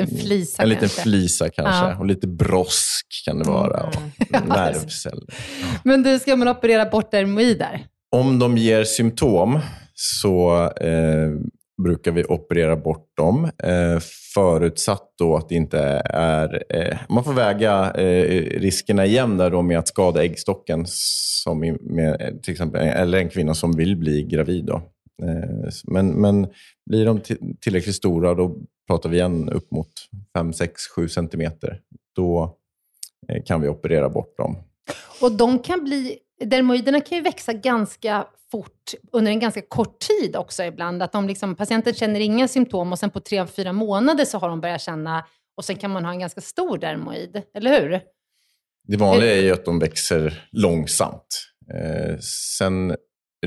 En 0.00 0.06
flisa 0.20 0.62
En 0.62 0.68
liten 0.68 0.80
kanske. 0.80 1.02
flisa 1.02 1.48
kanske. 1.48 1.84
Ja. 1.84 1.98
Och 1.98 2.06
lite 2.06 2.26
brosk 2.28 3.06
kan 3.26 3.38
det 3.38 3.44
vara. 3.44 3.82
Och 3.82 3.94
nervceller. 4.48 5.24
Men 5.84 6.02
du, 6.02 6.18
ska 6.18 6.36
man 6.36 6.48
operera 6.48 6.84
bort 6.86 7.10
dermoider? 7.10 7.86
Om 8.16 8.38
de 8.38 8.56
ger 8.58 8.84
symptom 8.84 9.58
så 9.94 10.64
eh, 10.80 11.30
brukar 11.82 12.12
vi 12.12 12.24
operera 12.24 12.76
bort 12.76 13.16
dem. 13.16 13.50
Eh, 13.58 13.98
förutsatt 14.34 15.14
då 15.18 15.36
att 15.36 15.48
det 15.48 15.54
inte 15.54 15.78
är... 16.04 16.62
Eh, 16.68 16.98
man 17.08 17.24
får 17.24 17.32
väga 17.32 17.90
eh, 17.90 18.60
riskerna 18.60 19.06
igen 19.06 19.36
där 19.36 19.50
då 19.50 19.62
med 19.62 19.78
att 19.78 19.88
skada 19.88 20.24
äggstocken, 20.24 20.84
som 20.88 21.64
i, 21.64 21.72
med, 21.72 22.42
till 22.42 22.52
exempel, 22.52 22.80
eller 22.88 23.18
en 23.18 23.28
kvinna 23.28 23.54
som 23.54 23.72
vill 23.72 23.96
bli 23.96 24.22
gravid. 24.22 24.64
Då. 24.64 24.74
Eh, 25.22 25.70
men, 25.84 26.08
men 26.08 26.46
blir 26.90 27.06
de 27.06 27.20
tillräckligt 27.60 27.96
stora, 27.96 28.34
då 28.34 28.56
pratar 28.86 29.08
vi 29.08 29.16
igen 29.16 29.48
upp 29.48 29.70
mot 29.70 29.88
5, 30.36 30.52
6, 30.52 30.86
7 30.96 31.08
centimeter. 31.08 31.80
Då 32.16 32.56
eh, 33.28 33.42
kan 33.42 33.60
vi 33.60 33.68
operera 33.68 34.08
bort 34.08 34.36
dem. 34.36 34.56
Och 35.20 35.32
de 35.32 35.58
kan 35.58 35.84
bli, 35.84 36.18
dermoiderna 36.44 37.00
kan 37.00 37.18
ju 37.18 37.24
växa 37.24 37.52
ganska 37.52 38.26
fort 38.50 38.94
under 39.12 39.32
en 39.32 39.40
ganska 39.40 39.62
kort 39.62 39.98
tid 39.98 40.36
också 40.36 40.64
ibland. 40.64 41.02
Att 41.02 41.12
de 41.12 41.28
liksom, 41.28 41.54
patienten 41.54 41.94
känner 41.94 42.20
inga 42.20 42.48
symptom 42.48 42.92
och 42.92 42.98
sen 42.98 43.10
på 43.10 43.20
tre, 43.20 43.46
fyra 43.46 43.72
månader 43.72 44.24
så 44.24 44.38
har 44.38 44.48
de 44.48 44.60
börjat 44.60 44.80
känna 44.80 45.24
och 45.56 45.64
sen 45.64 45.76
kan 45.76 45.90
man 45.90 46.04
ha 46.04 46.12
en 46.12 46.18
ganska 46.18 46.40
stor 46.40 46.78
dermoid, 46.78 47.42
eller 47.54 47.80
hur? 47.80 48.00
Det 48.88 48.96
vanliga 48.96 49.36
är 49.36 49.42
ju 49.42 49.52
att 49.52 49.64
de 49.64 49.78
växer 49.78 50.48
långsamt. 50.52 51.48
Eh, 51.74 52.18
sen 52.58 52.90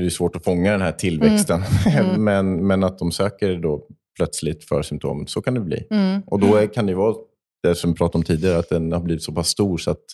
det 0.00 0.10
svårt 0.10 0.36
att 0.36 0.44
fånga 0.44 0.72
den 0.72 0.80
här 0.80 0.92
tillväxten. 0.92 1.62
Mm. 1.86 2.24
men, 2.24 2.66
men 2.66 2.84
att 2.84 2.98
de 2.98 3.12
söker 3.12 3.56
då 3.56 3.86
plötsligt 4.16 4.64
för 4.64 4.82
symptom, 4.82 5.26
så 5.26 5.42
kan 5.42 5.54
det 5.54 5.60
bli. 5.60 5.86
Mm. 5.90 6.22
Och 6.26 6.40
då 6.40 6.56
är, 6.56 6.66
kan 6.66 6.86
det 6.86 6.90
ju 6.90 6.96
vara 6.96 7.16
det 7.62 7.74
som 7.74 7.90
vi 7.90 7.96
pratade 7.96 8.18
om 8.18 8.24
tidigare, 8.24 8.58
att 8.58 8.68
den 8.68 8.92
har 8.92 9.00
blivit 9.00 9.22
så 9.22 9.32
pass 9.32 9.48
stor 9.48 9.78
så 9.78 9.90
att 9.90 10.04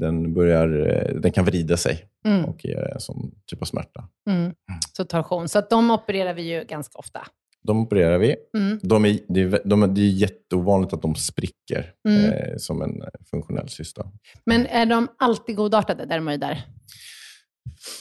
den, 0.00 0.34
börjar, 0.34 0.86
eh, 0.88 1.20
den 1.20 1.32
kan 1.32 1.44
vrida 1.44 1.76
sig 1.76 2.04
Mm. 2.26 2.44
och 2.44 2.64
ge 2.64 2.74
en 2.94 3.00
sån 3.00 3.30
typ 3.46 3.62
av 3.62 3.66
smärta. 3.66 4.08
Mm. 4.30 4.52
Så 4.96 5.04
torsion. 5.04 5.48
Så 5.48 5.58
att 5.58 5.70
de 5.70 5.90
opererar 5.90 6.34
vi 6.34 6.42
ju 6.42 6.64
ganska 6.64 6.98
ofta. 6.98 7.20
De 7.62 7.78
opererar 7.80 8.18
vi. 8.18 8.36
Mm. 8.58 8.78
De 8.82 9.04
är, 9.04 9.18
det, 9.28 9.40
är, 9.40 9.60
de, 9.64 9.82
är- 9.82 9.86
det 9.86 10.00
är 10.00 10.08
jätteovanligt 10.10 10.92
att 10.92 11.02
de 11.02 11.14
spricker 11.14 11.92
Mm. 12.08 12.24
eh, 12.32 12.56
som 12.58 12.82
en 12.82 13.02
funktionell 13.30 13.68
cysta. 13.68 14.06
Men 14.46 14.66
är 14.66 14.86
de 14.86 15.08
alltid 15.18 15.56
godartade 15.56 16.04
dermoider? 16.06 16.64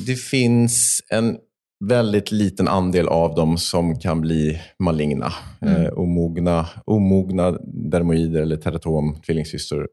Det 0.07 0.15
finns 0.15 1.01
en 1.09 1.37
väldigt 1.85 2.31
liten 2.31 2.67
andel 2.67 3.07
av 3.07 3.35
dem 3.35 3.57
som 3.57 3.99
kan 3.99 4.21
bli 4.21 4.61
maligna. 4.79 5.33
Mm. 5.61 5.81
Eh, 5.81 5.91
omogna, 5.93 6.67
omogna 6.85 7.51
dermoider 7.91 8.41
eller 8.41 8.57
teratom, 8.57 9.21
tvillingcystor, 9.25 9.89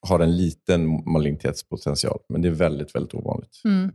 har 0.00 0.20
en 0.20 0.36
liten 0.36 1.10
malignitetspotential. 1.12 2.18
Men 2.28 2.42
det 2.42 2.48
är 2.48 2.52
väldigt, 2.52 2.94
väldigt 2.94 3.14
ovanligt. 3.14 3.60
Mm. 3.64 3.92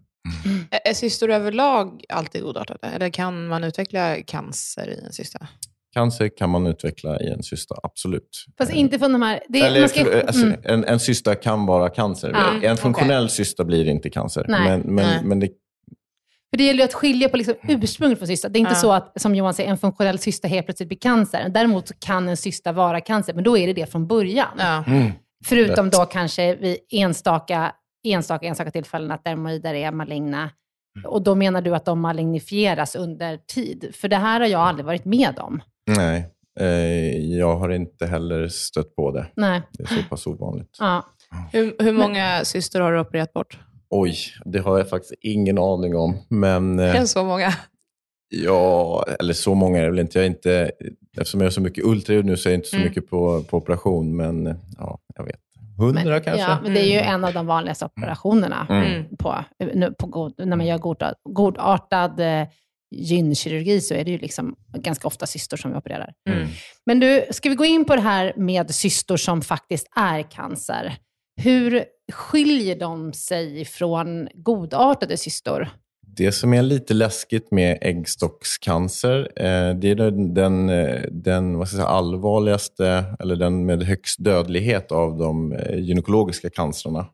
Är 0.83 0.93
cystor 0.93 1.31
överlag 1.31 2.03
alltid 2.10 2.41
godartade? 2.43 2.88
Eller 2.88 3.10
kan 3.10 3.47
man 3.47 3.63
utveckla 3.63 4.15
cancer 4.21 4.89
i 4.89 5.05
en 5.05 5.13
cysta? 5.13 5.47
Cancer 5.93 6.38
kan 6.38 6.49
man 6.49 6.67
utveckla 6.67 7.19
i 7.19 7.29
en 7.29 7.43
cysta, 7.43 7.75
absolut. 7.83 8.45
Fast 8.57 8.73
inte 8.73 8.99
från 8.99 9.12
de 9.12 9.21
här... 9.21 9.39
Det, 9.49 9.62
Eller, 9.62 9.79
man 9.79 9.89
ska, 9.89 10.21
alltså, 10.21 10.45
mm. 10.45 10.60
en, 10.63 10.83
en 10.83 10.99
cysta 10.99 11.36
kan 11.36 11.65
vara 11.65 11.89
cancer. 11.89 12.31
Ja, 12.33 12.69
en 12.69 12.77
funktionell 12.77 13.29
cysta 13.29 13.63
blir 13.63 13.88
inte 13.88 14.10
cancer. 14.10 14.45
Nej. 14.47 14.62
Men, 14.69 14.79
men, 14.95 15.05
Nej. 15.05 15.19
men 15.23 15.39
det, 15.39 15.49
För 16.49 16.57
det 16.57 16.63
gäller 16.63 16.79
ju 16.79 16.86
att 16.86 16.93
skilja 16.93 17.29
på 17.29 17.38
liksom 17.38 17.53
ursprunget 17.67 18.17
från 18.17 18.27
cysta. 18.27 18.49
Det 18.49 18.57
är 18.57 18.62
inte 18.62 18.71
Ja. 18.71 18.75
så 18.75 18.91
att, 18.91 19.21
som 19.21 19.36
Johan 19.36 19.53
säger, 19.53 19.69
en 19.69 19.77
funktionell 19.77 20.19
cysta 20.19 20.47
helt 20.47 20.67
plötsligt 20.67 20.89
blir 20.89 20.99
cancer. 20.99 21.49
Däremot 21.49 21.88
så 21.88 21.93
kan 21.93 22.29
en 22.29 22.38
cysta 22.38 22.71
vara 22.71 23.01
cancer, 23.01 23.33
men 23.33 23.43
då 23.43 23.57
är 23.57 23.67
det 23.67 23.73
det 23.73 23.91
från 23.91 24.07
början. 24.07 24.47
Ja. 24.57 24.83
Förutom 25.45 25.86
Rätt. 25.86 25.93
då 25.93 26.06
kanske 26.06 26.56
vid 26.56 26.78
enstaka, 26.91 27.71
enstaka, 28.08 28.47
enstaka 28.47 28.71
tillfällen 28.71 29.12
att 29.12 29.23
dermoider 29.23 29.73
är 29.73 29.91
maligna. 29.91 30.50
Och 31.06 31.21
då 31.21 31.36
menar 31.36 31.62
du 31.62 31.76
att 31.76 31.86
de 31.86 32.00
malignifieras 32.00 32.95
under 32.95 33.38
tid? 33.38 33.91
För 33.95 34.08
det 34.08 34.15
här 34.15 34.39
har 34.39 34.47
jag 34.47 34.62
aldrig 34.62 34.86
varit 34.86 35.06
med 35.06 35.39
om. 35.39 35.62
Nej, 35.97 36.34
eh, 36.60 37.38
jag 37.38 37.56
har 37.56 37.69
inte 37.69 38.06
heller 38.06 38.47
stött 38.47 38.95
på 38.95 39.12
det. 39.12 39.28
Nej. 39.36 39.62
Det 39.71 39.84
är 39.84 39.88
så 39.88 40.04
pass 40.10 40.28
ovanligt. 40.28 40.78
Ja. 40.80 41.06
Hur, 41.52 41.76
hur 41.80 41.93
många 41.93 42.45
cystor 42.45 42.80
har 42.80 42.91
du 42.91 43.00
opererat 43.00 43.34
bort? 43.34 43.60
Oj, 43.89 44.15
det 44.45 44.60
har 44.60 44.78
jag 44.78 44.89
faktiskt 44.89 45.13
ingen 45.21 45.58
aning 45.58 45.95
om. 45.95 46.17
Men 46.30 46.80
eh, 46.80 47.04
så 47.04 47.23
många? 47.23 47.54
Ja, 48.29 49.05
eller 49.19 49.33
så 49.33 49.55
många 49.55 49.79
är 49.79 49.83
det 49.83 49.89
väl 49.89 49.99
inte. 49.99 50.17
Jag 50.19 50.23
är 50.25 50.29
inte 50.29 50.71
eftersom 51.17 51.39
jag 51.41 51.45
har 51.45 51.51
så 51.51 51.61
mycket 51.61 51.83
ultraljud 51.85 52.25
nu 52.25 52.37
så 52.37 52.49
är 52.49 52.53
jag 52.53 52.57
inte 52.57 52.69
så 52.69 52.75
Mm. 52.75 52.87
mycket 52.87 53.09
på, 53.09 53.43
på 53.43 53.57
operation. 53.57 54.15
Men 54.15 54.59
ja, 54.77 54.99
jag 55.15 55.23
vet. 55.25 55.39
Hundra 55.77 56.03
Men, 56.03 56.23
kanske? 56.23 56.41
Ja, 56.41 56.59
men 56.63 56.73
det 56.73 56.79
är 56.79 56.91
ju 56.91 56.99
en 56.99 57.23
av 57.23 57.33
de 57.33 57.45
vanligaste 57.47 57.85
operationerna 57.85 58.67
Mm. 58.69 59.03
på, 59.19 59.35
nu, 59.73 59.91
på 59.99 60.07
god, 60.07 60.33
när 60.37 60.57
man 60.57 60.65
gör 60.65 60.77
godartad, 60.77 61.15
godartad 61.29 62.19
eh, 62.19 62.47
gynkirurgi 62.95 63.81
så 63.81 63.93
är 63.93 64.03
det 64.05 64.11
ju 64.11 64.17
liksom 64.17 64.55
ganska 64.77 65.07
ofta 65.07 65.25
cystor 65.25 65.57
som 65.57 65.71
vi 65.71 65.77
opererar. 65.77 66.13
Mm. 66.29 66.47
Men 66.85 66.99
du, 66.99 67.25
ska 67.31 67.49
vi 67.49 67.55
gå 67.55 67.65
in 67.65 67.85
på 67.85 67.95
det 67.95 68.01
här 68.01 68.33
med 68.37 68.75
cystor 68.75 69.17
som 69.17 69.41
faktiskt 69.41 69.87
är 69.95 70.21
cancer? 70.21 70.95
Hur 71.41 71.85
skiljer 72.13 72.79
de 72.79 73.13
sig 73.13 73.65
från 73.65 74.27
godartade 74.33 75.17
cystor? 75.17 75.69
Det 76.17 76.32
som 76.32 76.53
är 76.53 76.62
lite 76.62 76.93
läskigt 76.93 77.51
med 77.51 77.77
äggstockscancer, 77.82 79.19
eh, 79.36 79.75
det 79.75 79.89
är 79.89 80.12
den, 80.34 80.69
eh, 80.69 81.01
den, 81.12 81.58
vad 81.58 81.67
ska 81.67 81.77
jag 81.77 81.86
säga, 81.86 81.95
allvarligaste, 81.97 83.03
eller 83.19 83.36
den 83.36 83.65
med 83.65 83.84
högst 83.84 84.23
dödlighet 84.23 84.91
av 84.91 85.17
de 85.17 85.53
eh, 85.53 85.80
gynekologiska 85.80 86.49
cancerna. 86.49 87.08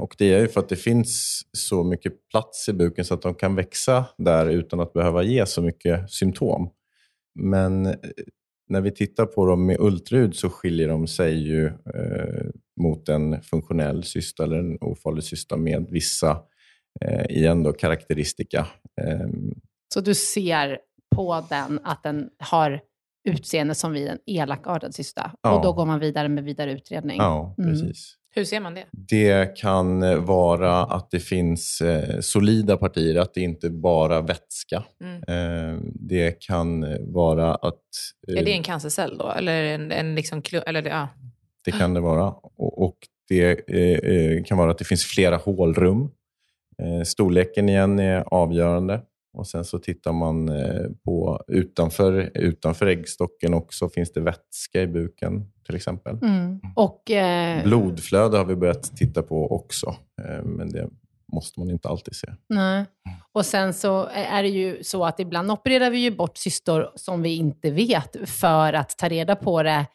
Och 0.00 0.14
det 0.18 0.34
är 0.34 0.40
ju 0.40 0.48
för 0.48 0.60
att 0.60 0.68
det 0.68 0.76
finns 0.76 1.42
så 1.52 1.84
mycket 1.84 2.12
plats 2.30 2.68
i 2.68 2.72
buken 2.72 3.04
så 3.04 3.14
att 3.14 3.22
de 3.22 3.34
kan 3.34 3.54
växa 3.54 4.04
där 4.18 4.46
utan 4.46 4.80
att 4.80 4.92
behöva 4.92 5.22
ge 5.22 5.46
så 5.46 5.62
mycket 5.62 6.10
symptom. 6.10 6.70
Men 7.40 7.82
när 8.68 8.80
vi 8.80 8.90
tittar 8.90 9.26
på 9.26 9.46
dem 9.46 9.66
med 9.66 9.76
ultraljud 9.80 10.36
så 10.36 10.50
skiljer 10.50 10.88
de 10.88 11.06
sig 11.06 11.34
ju 11.34 11.66
eh, 11.66 12.46
mot 12.80 13.08
en 13.08 13.42
funktionell 13.42 14.04
cysta 14.04 14.44
eller 14.44 14.58
en 14.58 14.78
ofarlig 14.80 15.24
cysta 15.24 15.56
med 15.56 15.86
vissa 15.90 16.38
igen 17.28 17.62
då, 17.62 17.72
karaktäristika. 17.72 18.66
Ehm, 19.02 19.54
Så 19.94 20.00
du 20.00 20.14
ser 20.14 20.78
på 21.16 21.44
den 21.48 21.80
att 21.84 22.02
den 22.02 22.28
har 22.38 22.80
utseende 23.28 23.74
som 23.74 23.92
vid 23.92 24.08
en 24.08 24.18
elakartad 24.26 24.94
cysta. 24.94 25.30
Ja. 25.42 25.52
Och 25.56 25.62
då 25.62 25.72
går 25.72 25.86
man 25.86 26.00
vidare 26.00 26.28
med 26.28 26.44
vidare 26.44 26.72
utredning. 26.72 27.16
ja, 27.18 27.54
Mm. 27.58 27.70
precis. 27.70 28.16
Hur 28.34 28.44
ser 28.44 28.60
man 28.60 28.74
det? 28.74 28.84
Det 28.90 29.56
kan 29.56 30.02
eh, 30.02 30.16
vara 30.18 30.82
att 30.84 31.10
det 31.10 31.20
finns 31.20 31.80
eh, 31.80 32.20
solida 32.20 32.76
partier, 32.76 33.16
att 33.20 33.34
det 33.34 33.40
inte 33.40 33.70
bara 33.70 34.20
vätska. 34.20 34.84
Mm. 35.04 35.22
Eh, 35.22 35.80
det 35.94 36.40
kan 36.40 36.84
eh, 36.84 36.98
vara 37.00 37.54
att... 37.54 37.80
eh, 38.28 38.34
Är 38.40 38.44
det 38.44 38.52
en 38.52 38.62
cancercell 38.62 39.18
då? 39.18 39.30
Eller 39.30 39.62
en, 39.64 39.92
en 39.92 40.14
liksom 40.14 40.42
klu- 40.42 40.62
eller, 40.66 40.82
det- 40.82 40.90
ja. 40.90 41.08
Det 41.64 41.70
kan 41.72 41.94
det 41.94 42.00
vara. 42.00 42.28
Och, 42.32 42.82
och 42.82 42.96
det 43.28 43.70
eh, 43.70 44.12
eh, 44.12 44.44
kan 44.44 44.58
vara 44.58 44.70
att 44.70 44.78
det 44.78 44.84
finns 44.84 45.04
flera 45.04 45.36
hålrum. 45.36 46.10
Eh, 46.78 47.04
storleken 47.04 47.68
igen 47.68 47.98
är 47.98 48.24
avgörande. 48.26 49.02
Och 49.34 49.46
Sen 49.46 49.64
så 49.64 49.78
tittar 49.78 50.12
man 50.12 50.48
eh, 50.48 50.86
på 51.04 51.44
utanför, 51.48 52.30
utanför 52.34 52.86
äggstocken 52.86 53.54
också. 53.54 53.88
Finns 53.88 54.12
det 54.12 54.20
vätska 54.20 54.82
i 54.82 54.86
buken 54.86 55.52
till 55.66 55.74
exempel? 55.76 56.18
Mm. 56.22 56.60
Och, 56.76 57.10
eh, 57.10 57.64
Blodflöde 57.64 58.38
har 58.38 58.44
vi 58.44 58.56
börjat 58.56 58.96
titta 58.96 59.22
på 59.22 59.52
också. 59.52 59.96
Eh, 60.22 60.44
men 60.44 60.68
det 60.68 60.88
måste 61.32 61.60
man 61.60 61.70
inte 61.70 61.88
alltid 61.88 62.16
se. 62.16 62.28
nej. 62.48 62.84
och 63.32 63.46
sen 63.46 63.74
så 63.74 64.08
är 64.12 64.42
det 64.42 64.48
ju 64.48 64.84
så 64.84 65.04
att 65.04 65.20
ibland 65.20 65.50
opererar 65.50 65.90
vi 65.90 65.98
ju 65.98 66.10
bort 66.10 66.36
cystor 66.36 66.90
som 66.94 67.22
vi 67.22 67.36
inte 67.36 67.70
vet 67.70 68.16
för 68.28 68.72
att 68.72 68.98
ta 68.98 69.08
reda 69.08 69.36
på 69.36 69.62
det 69.62 69.86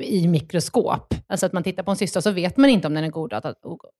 i 0.00 0.28
mikroskop. 0.28 1.14
Alltså 1.26 1.46
att 1.46 1.52
man 1.52 1.62
tittar 1.62 1.82
på 1.82 1.90
en 1.90 1.96
cysta 1.96 2.22
så 2.22 2.30
vet 2.30 2.56
man 2.56 2.70
inte 2.70 2.86
om 2.88 2.94
den 2.94 3.04
är 3.04 3.10
godartad, 3.10 3.54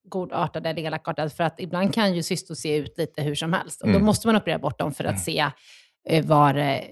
godartad 0.09 0.67
eller 0.67 0.83
elakartad. 0.83 1.33
För 1.33 1.45
att 1.45 1.61
ibland 1.61 1.95
kan 1.95 2.15
ju 2.15 2.23
cystor 2.23 2.55
se 2.55 2.77
ut 2.77 2.99
lite 2.99 3.23
hur 3.23 3.35
som 3.35 3.53
helst. 3.53 3.81
Och 3.83 3.89
då 3.89 3.95
Mm. 3.95 4.07
måste 4.07 4.27
man 4.29 4.37
operera 4.37 4.59
bort 4.59 4.79
dem 4.79 4.93
för 4.95 5.05
att 5.05 5.21
se 5.21 5.47
eh, 6.09 6.27
vad, 6.27 6.55
det- 6.55 6.85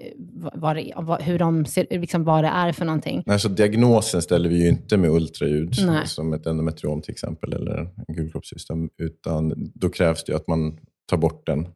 vad, 0.54 0.76
det- 0.76 0.92
vad, 0.96 1.22
hur 1.22 1.38
de 1.38 1.66
ser, 1.66 1.86
liksom 1.90 2.24
vad 2.24 2.44
det 2.44 2.48
är 2.48 2.72
för 2.72 2.84
någonting. 2.84 3.22
Nej, 3.26 3.40
så 3.40 3.48
diagnosen 3.48 4.22
ställer 4.22 4.48
vi 4.48 4.62
ju 4.62 4.68
inte 4.68 4.96
med 4.96 5.10
ultraljud, 5.10 5.74
Nej. 5.86 6.06
som 6.06 6.32
ett 6.32 6.46
endometriom 6.46 7.02
till 7.02 7.12
exempel, 7.12 7.52
eller 7.52 7.78
en 8.08 8.14
gulkroppscysta, 8.14 8.74
utan 8.98 9.70
då 9.74 9.88
krävs 9.88 10.24
det 10.24 10.34
att 10.36 10.48
man 10.48 10.78
tar 11.10 11.16
bort 11.16 11.46
den 11.46 11.66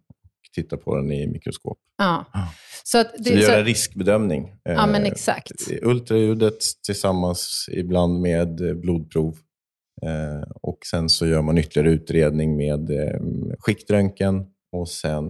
och 0.49 0.55
tittar 0.55 0.77
på 0.77 0.97
den 0.97 1.13
i 1.13 1.27
mikroskop. 1.27 1.79
Ja. 1.99 2.25
Så, 2.85 2.99
att 2.99 3.11
Så 3.17 3.23
det, 3.23 3.31
vi 3.35 3.41
gör 3.41 3.49
så, 3.49 3.55
en 3.59 3.65
riskbedömning. 3.65 4.53
ja, 4.63 4.87
men 4.87 5.03
Eh, 5.03 5.09
exakt. 5.09 5.53
Ultraljudet 5.83 6.59
tillsammans 6.87 7.67
ibland 7.73 8.21
med 8.21 8.61
eh, 8.61 8.75
blodprov. 8.75 9.37
Eh, 10.03 10.51
och 10.63 10.79
sen 10.91 11.09
så 11.09 11.27
gör 11.27 11.43
man 11.43 11.59
ytterligare 11.59 11.91
utredning 11.95 12.57
med 12.57 12.91
skiktröntgen. 13.59 14.47
Och 14.73 14.89
sen 14.89 15.25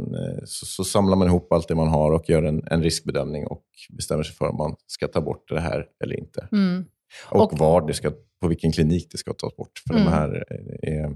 så, 0.45 0.67
så 0.67 0.85
samlar 0.85 1.17
man 1.17 1.29
ihop 1.29 1.53
allt 1.53 1.69
det 1.69 1.75
man 1.75 1.89
har 1.89 2.13
och 2.13 2.31
gör 2.31 2.43
en, 2.43 2.63
en 2.71 2.83
riskbedömning 2.83 3.47
och 3.47 3.63
bestämmer 3.97 4.23
sig 4.23 4.35
för 4.35 4.49
om 4.49 4.57
man 4.57 4.77
ska 4.87 5.09
ta 5.09 5.21
bort 5.21 5.49
det 5.49 5.61
här 5.61 5.87
eller 6.05 6.19
inte. 6.19 6.49
Mm. 6.53 6.85
Och, 7.31 7.53
Och- 7.53 7.59
var 7.59 7.87
det 7.87 7.95
ska, 7.95 8.11
på 8.41 8.49
vilken 8.49 8.73
klinik 8.73 9.09
det 9.13 9.19
ska 9.19 9.33
tas 9.35 9.57
bort. 9.57 9.83
För 9.89 9.95
Mm. 9.95 10.05
de 10.05 10.11
här 10.13 10.45
är, 10.83 11.05
eh, 11.05 11.11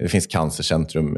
det 0.00 0.08
finns 0.08 0.26
cancercentrum 0.26 1.16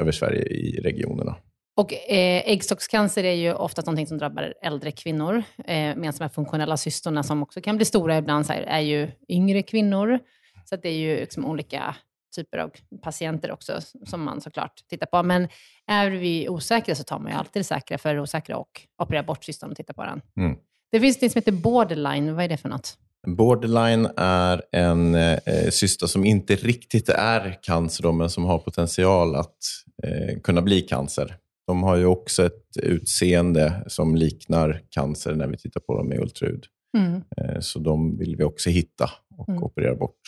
över 0.00 0.12
Sverige 0.12 0.42
i 0.42 0.80
regionerna. 0.84 1.36
Och 1.76 1.92
eh, 1.92 2.42
äggstockscancer 2.50 3.24
är 3.24 3.32
ju 3.32 3.54
ofta 3.54 3.82
någonting 3.82 4.06
som 4.06 4.18
drabbar 4.18 4.54
äldre 4.62 4.90
kvinnor. 4.90 5.42
Eh, 5.58 5.74
medan 5.74 6.14
de 6.18 6.24
här 6.24 6.28
funktionella 6.28 6.76
cystorna 6.76 7.22
som 7.22 7.42
också 7.42 7.60
kan 7.60 7.76
bli 7.76 7.84
stora 7.84 8.18
ibland 8.18 8.46
här, 8.48 8.62
är 8.62 8.80
ju 8.80 9.10
yngre 9.28 9.62
kvinnor. 9.62 10.18
Så 10.64 10.76
det 10.76 10.88
är 10.88 10.96
ju 10.96 11.16
liksom 11.20 11.44
olika 11.44 11.96
typer 12.36 12.58
av 12.58 12.70
patienter 13.02 13.52
också 13.52 13.80
som 14.06 14.24
man 14.24 14.40
såklart 14.40 14.72
tittar 14.88 15.06
på. 15.06 15.22
Men 15.22 15.48
är 15.86 16.10
vi 16.10 16.48
osäkra 16.48 16.94
så 16.94 17.04
tar 17.04 17.18
man 17.18 17.32
ju 17.32 17.38
alltid 17.38 17.60
det 17.60 17.64
säkra 17.64 17.98
för 17.98 18.14
det 18.14 18.20
osäkra 18.20 18.56
och 18.56 18.80
opererar 19.02 19.24
bort 19.24 19.44
cystorn 19.44 19.70
och 19.70 19.76
tittar 19.76 19.94
på 19.94 20.04
den. 20.04 20.20
Mm. 20.36 20.56
Det 20.92 21.00
finns 21.00 21.18
det 21.18 21.30
som 21.30 21.38
heter 21.38 21.52
borderline. 21.52 22.34
Vad 22.34 22.44
är 22.44 22.48
det 22.48 22.56
för 22.56 22.68
något? 22.68 22.98
Borderline 23.26 24.08
är 24.16 24.62
en 24.72 25.14
eh, 25.14 25.70
cysta 25.70 26.08
som 26.08 26.24
inte 26.24 26.56
riktigt 26.56 27.08
är 27.08 27.58
cancer, 27.62 28.02
då, 28.02 28.12
men 28.12 28.30
som 28.30 28.44
har 28.44 28.58
potential 28.58 29.34
att 29.36 29.56
eh, 30.02 30.40
kunna 30.40 30.62
bli 30.62 30.80
cancer. 30.80 31.36
De 31.66 31.82
har 31.82 31.96
ju 31.96 32.06
också 32.06 32.46
ett 32.46 32.76
utseende 32.82 33.84
som 33.86 34.14
liknar 34.16 34.80
cancer 34.90 35.34
när 35.34 35.46
vi 35.46 35.56
tittar 35.56 35.80
på 35.80 35.96
dem 35.96 36.08
med 36.08 36.18
ultraljud. 36.20 36.64
Mm. 36.98 37.22
Eh, 37.36 37.60
så 37.60 37.78
de 37.78 38.18
vill 38.18 38.36
vi 38.36 38.44
också 38.44 38.70
hitta 38.70 39.10
och 39.38 39.48
Mm. 39.48 39.62
operera 39.62 39.94
bort. 39.94 40.20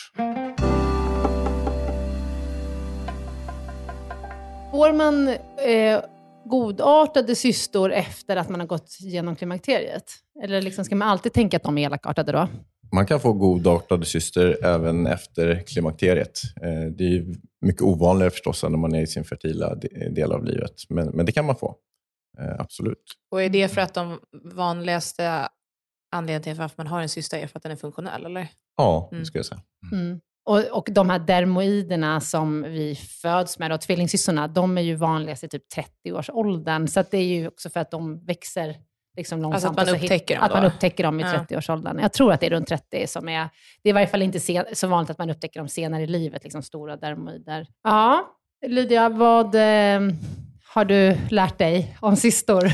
Får 4.71 4.93
man 4.93 5.27
eh, 5.27 6.01
godartade 6.45 7.35
cystor 7.35 7.91
efter 7.91 8.37
att 8.37 8.49
man 8.49 8.59
har 8.59 8.67
gått 8.67 8.97
igenom 9.01 9.35
klimakteriet? 9.35 10.03
Eller 10.43 10.61
liksom 10.61 10.85
ska 10.85 10.95
man 10.95 11.07
alltid 11.09 11.33
tänka 11.33 11.57
att 11.57 11.63
de 11.63 11.77
är 11.77 11.85
elakartade 11.85 12.31
då? 12.31 12.47
Man 12.91 13.05
kan 13.05 13.19
få 13.19 13.33
godartade 13.33 14.05
cyster 14.05 14.65
även 14.65 15.07
efter 15.07 15.63
klimakteriet. 15.67 16.39
Eh, 16.61 16.91
det 16.97 17.03
är 17.03 17.09
ju 17.09 17.35
mycket 17.61 17.81
ovanligare 17.81 18.31
förstås 18.31 18.63
än 18.63 18.71
när 18.71 18.79
man 18.79 18.95
är 18.95 19.01
i 19.01 19.07
sin 19.07 19.23
fertila 19.23 19.75
de- 19.75 20.09
del 20.09 20.31
av 20.31 20.45
livet. 20.45 20.73
Men, 20.89 21.07
men 21.07 21.25
det 21.25 21.31
kan 21.31 21.45
man 21.45 21.55
få. 21.55 21.75
Eh, 22.39 22.59
absolut. 22.59 23.03
Och 23.31 23.43
är 23.43 23.49
det 23.49 23.67
för 23.67 23.81
att 23.81 23.93
de 23.93 24.19
vanligaste 24.53 25.47
anledningarna 26.11 26.43
till 26.43 26.55
varför 26.55 26.75
man 26.77 26.87
har 26.87 27.01
en 27.01 27.09
cysta 27.09 27.37
är 27.39 27.47
för 27.47 27.59
att 27.59 27.63
den 27.63 27.71
är 27.71 27.75
funktionell? 27.75 28.25
Eller? 28.25 28.47
Ja, 28.77 29.07
det 29.11 29.15
Mm. 29.15 29.25
ska 29.25 29.39
jag 29.39 29.45
säga. 29.45 29.61
Mm. 29.91 30.19
Och, 30.49 30.77
och 30.77 30.87
de 30.91 31.09
här 31.09 31.19
dermoiderna 31.19 32.21
som 32.21 32.63
vi 32.63 32.95
föds 32.95 33.59
med, 33.59 33.71
då, 33.71 33.77
tvillingsystorna, 33.77 34.47
de 34.47 34.77
är 34.77 34.81
ju 34.81 34.95
vanligast 34.95 35.43
i 35.43 35.47
typ 35.47 35.63
30-årsåldern. 36.05 36.87
Så 36.87 36.99
att 36.99 37.11
det 37.11 37.17
är 37.17 37.23
ju 37.23 37.47
också 37.47 37.69
för 37.69 37.79
att 37.79 37.91
de 37.91 38.25
växer 38.25 38.75
liksom 39.17 39.41
långsamt. 39.41 39.79
Alltså 39.79 39.81
att 39.81 39.87
man 39.87 39.95
upptäcker 40.03 40.35
dem 40.35 40.43
Att 40.43 40.53
man 40.53 40.65
upptäcker 40.65 41.03
dem 41.03 41.19
i 41.19 41.23
Ja. 41.23 41.27
30-årsåldern. 41.49 41.99
Jag 42.01 42.13
tror 42.13 42.33
att 42.33 42.39
det 42.39 42.45
är 42.45 42.49
runt 42.49 42.67
30 42.67 43.07
som 43.07 43.29
är... 43.29 43.49
Det 43.83 43.89
är 43.89 43.91
i 43.91 43.93
varje 43.93 44.07
fall 44.07 44.21
inte 44.21 44.39
sen, 44.39 44.65
så 44.73 44.87
vanligt 44.87 45.09
att 45.09 45.17
man 45.17 45.29
upptäcker 45.29 45.59
dem 45.59 45.69
senare 45.69 46.03
i 46.03 46.07
livet, 46.07 46.43
liksom 46.43 46.63
stora 46.63 46.95
dermoider. 46.97 47.67
Ja, 47.83 48.33
Lydia, 48.67 49.09
vad 49.09 49.55
eh, 49.55 50.01
har 50.73 50.85
du 50.85 51.17
lärt 51.29 51.57
dig 51.57 51.97
om 51.99 52.15
cystor? 52.15 52.71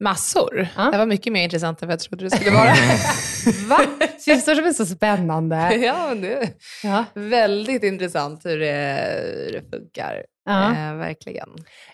Massor. 0.00 0.68
Ja. 0.76 0.90
Det 0.90 0.98
var 0.98 1.06
mycket 1.06 1.32
mer 1.32 1.44
intressant 1.44 1.82
än 1.82 1.88
vad 1.88 1.92
jag 1.92 2.00
trodde 2.00 2.24
det 2.24 2.30
skulle 2.30 2.50
vara. 2.50 2.72
Va? 3.68 3.80
Cystor 4.18 4.54
som 4.54 4.64
är 4.66 4.72
så 4.72 4.86
spännande. 4.86 5.56
ja, 5.76 6.14
det 6.14 6.32
är 6.34 6.48
Ja. 6.84 7.04
väldigt 7.14 7.82
intressant 7.82 8.44
hur 8.46 8.58
det, 8.58 9.04
hur 9.46 9.52
det 9.52 9.70
funkar. 9.70 10.22
Ja. 10.44 10.70
Eh, 10.70 10.96
verkligen. 10.96 11.48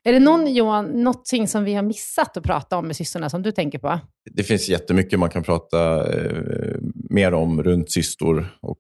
Är 0.05 0.13
det 0.13 0.21
någon, 0.21 0.55
Johan, 0.55 0.87
någonting 0.87 1.49
som 1.49 1.65
vi 1.65 1.75
har 1.75 1.83
missat 1.83 2.37
att 2.37 2.45
prata 2.45 2.77
om 2.77 2.87
med 2.87 2.97
systrarna 2.97 3.31
som 3.31 3.43
du 3.43 3.53
tänker 3.53 3.79
på? 3.79 4.01
Det 4.31 4.43
finns 4.43 4.69
jättemycket 4.69 5.19
man 5.19 5.31
kan 5.31 5.43
prata 5.43 6.13
eh, 6.13 6.77
mer 7.11 7.35
om 7.35 7.63
runt 7.63 7.93
cystor. 7.93 8.59
Och 8.61 8.79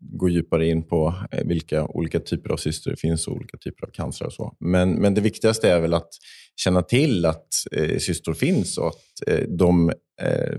gå 0.00 0.28
djupare 0.28 0.66
in 0.68 0.82
på 0.82 1.14
eh, 1.32 1.44
vilka 1.46 1.84
olika 1.86 2.20
typer 2.20 2.50
av 2.50 2.56
cystor 2.56 2.90
det 2.90 2.96
finns 2.96 3.26
och 3.26 3.34
olika 3.36 3.58
typer 3.58 3.86
av 3.86 3.90
cancer 3.90 4.26
och 4.26 4.32
så. 4.32 4.56
Men, 4.60 4.92
men 4.94 5.14
det 5.14 5.20
viktigaste 5.20 5.70
är 5.70 5.80
väl 5.80 5.94
att 5.94 6.08
känna 6.56 6.82
till 6.82 7.26
att 7.26 7.48
eh, 7.72 7.98
cystor 7.98 8.34
finns 8.34 8.78
och 8.78 8.88
att 8.88 9.28
eh, 9.28 9.44
de 9.48 9.90
eh, 10.22 10.58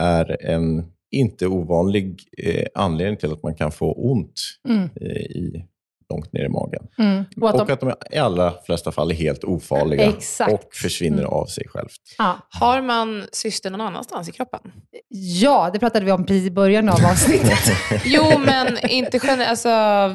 är 0.00 0.46
en 0.46 0.84
inte 1.10 1.46
ovanlig 1.46 2.20
eh, 2.38 2.66
anledning 2.74 3.16
till 3.16 3.32
att 3.32 3.42
man 3.42 3.54
kan 3.54 3.72
få 3.72 3.92
ont 3.92 4.40
Mm. 4.68 4.82
eh, 5.00 5.22
i, 5.22 5.64
långt 6.10 6.32
ner 6.32 6.44
i 6.44 6.48
magen. 6.48 6.86
Mm. 6.98 7.24
Och 7.40 7.48
att 7.48 7.54
Och 7.54 7.66
de, 7.66 7.72
att 7.72 7.80
de 7.80 7.92
i 8.16 8.18
allra 8.18 8.54
flesta 8.66 8.92
fall 8.92 9.10
är 9.10 9.14
helt 9.14 9.44
ofarliga 9.44 10.04
Exakt. 10.04 10.52
och 10.52 10.74
försvinner 10.74 11.24
av 11.24 11.46
sig 11.46 11.68
självt. 11.68 11.92
ja. 12.18 12.38
Har 12.50 12.82
man 12.82 13.24
cyster 13.32 13.70
någon 13.70 13.80
annanstans 13.80 14.28
i 14.28 14.32
kroppen? 14.32 14.60
ja, 15.40 15.70
det 15.72 15.78
pratade 15.78 16.04
vi 16.04 16.12
om 16.12 16.26
precis 16.26 16.46
i 16.46 16.50
början 16.50 16.88
av 16.88 17.04
avsnittet. 17.10 17.58
Jo, 18.04 18.38
men 18.38 18.78
inte 18.88 19.20
generellt. 19.22 19.48
Alltså, 19.50 19.68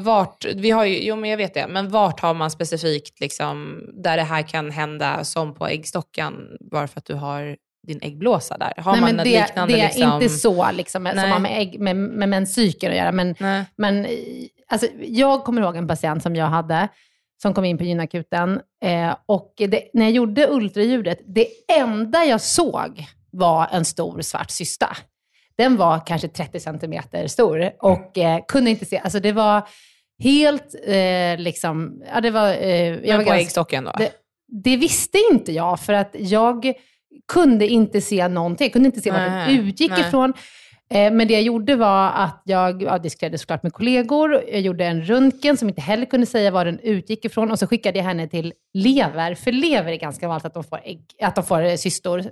vart, 0.04 0.44
vi 0.54 0.70
har 0.70 0.84
ju, 0.84 1.02
jo, 1.06 1.16
men 1.16 1.30
jag 1.30 1.36
vet 1.36 1.54
det. 1.54 1.66
Men 1.68 1.88
vart 1.88 2.20
har 2.20 2.34
man 2.34 2.50
specifikt 2.50 3.20
liksom, 3.20 3.80
där 4.02 4.16
det 4.16 4.22
här 4.22 4.42
kan 4.42 4.70
hända, 4.70 5.24
som 5.24 5.54
på 5.54 5.66
äggstockan, 5.66 6.34
bara 6.70 6.88
för 6.88 6.98
att 6.98 7.04
du 7.04 7.14
har 7.14 7.56
din 7.86 7.98
äggblåsa 8.02 8.58
där? 8.58 8.72
Har 8.76 8.92
Nej, 8.92 9.00
man 9.00 9.16
men 9.16 9.24
det, 9.24 9.40
liknande 9.40 9.74
det 9.74 9.80
är 9.80 9.84
liksom... 9.88 10.12
inte 10.12 10.28
så 10.28 10.70
liksom, 10.72 11.10
som 11.14 11.30
har 11.30 11.38
med, 11.38 11.60
ägg, 11.60 11.80
med, 11.80 11.96
med 11.96 12.28
menscykeln 12.28 12.92
att 12.92 12.98
göra. 12.98 13.12
Men, 13.12 13.34
Nej. 13.38 13.64
men 13.76 14.06
alltså, 14.68 14.86
jag 15.00 15.44
kommer 15.44 15.62
ihåg 15.62 15.76
en 15.76 15.88
patient 15.88 16.22
som 16.22 16.36
jag 16.36 16.46
hade, 16.46 16.88
som 17.42 17.54
kom 17.54 17.64
in 17.64 17.78
på 17.78 17.84
gynakuten. 17.84 18.60
Eh, 18.84 19.16
och 19.26 19.52
det, 19.56 19.90
när 19.94 20.04
jag 20.04 20.12
gjorde 20.12 20.48
ultraljudet, 20.50 21.20
det 21.26 21.46
enda 21.72 22.24
jag 22.24 22.40
såg 22.40 23.06
var 23.30 23.68
en 23.72 23.84
stor 23.84 24.20
svart 24.20 24.50
cysta. 24.50 24.96
Den 25.58 25.76
var 25.76 26.06
kanske 26.06 26.28
30 26.28 26.60
centimeter 26.60 27.26
stor 27.26 27.70
och 27.80 28.18
eh, 28.18 28.40
kunde 28.48 28.70
inte 28.70 28.84
se, 28.84 28.98
alltså 28.98 29.20
det 29.20 29.32
var 29.32 29.68
helt 30.22 30.74
eh, 30.86 31.38
liksom, 31.38 32.02
ja 32.14 32.20
det 32.20 32.30
var... 32.30 32.48
Eh, 32.48 32.70
jag 32.70 33.00
Men 33.00 33.08
var 33.10 33.16
på 33.16 33.28
ganska- 33.30 33.40
äggstocken 33.40 33.84
då? 33.84 33.92
det, 33.98 34.12
det 34.62 34.76
visste 34.76 35.18
inte 35.32 35.52
jag, 35.52 35.80
för 35.80 35.92
att 35.92 36.16
jag 36.18 36.72
kunde 37.32 37.68
inte 37.68 38.00
se 38.00 38.28
någonting. 38.28 38.64
Jag 38.64 38.72
kunde 38.72 38.86
inte 38.86 39.00
se 39.00 39.10
vad 39.10 39.20
den 39.20 39.50
utgick 39.50 39.90
nej. 39.90 40.00
ifrån. 40.00 40.32
Eh, 40.90 41.12
Men 41.12 41.28
det 41.28 41.34
jag 41.34 41.42
gjorde 41.42 41.76
var 41.76 42.10
att 42.12 42.42
jag 42.44 42.82
ja, 42.82 42.98
diskuterade 42.98 43.38
såklart 43.38 43.62
med 43.62 43.72
kollegor. 43.72 44.32
Jag 44.52 44.60
gjorde 44.60 44.84
en 44.86 45.02
röntgen 45.04 45.56
som 45.56 45.68
inte 45.68 45.80
heller 45.80 46.06
kunde 46.06 46.26
säga 46.26 46.50
var 46.50 46.64
den 46.64 46.78
utgick 46.78 47.24
ifrån. 47.24 47.50
Och 47.50 47.58
så 47.58 47.66
skickade 47.66 47.98
jag 47.98 48.04
henne 48.04 48.28
till 48.28 48.52
lever, 48.74 49.34
för 49.34 49.52
lever 49.52 49.92
är 49.92 49.96
ganska 49.96 50.28
vanligt 50.28 50.44
att 50.44 50.54
de 50.54 50.64
får, 50.64 50.80
ägg, 50.84 51.00
att 51.22 51.34
de 51.34 51.44
får 51.44 51.62
eh, 51.64 51.76
cystor. 51.76 52.24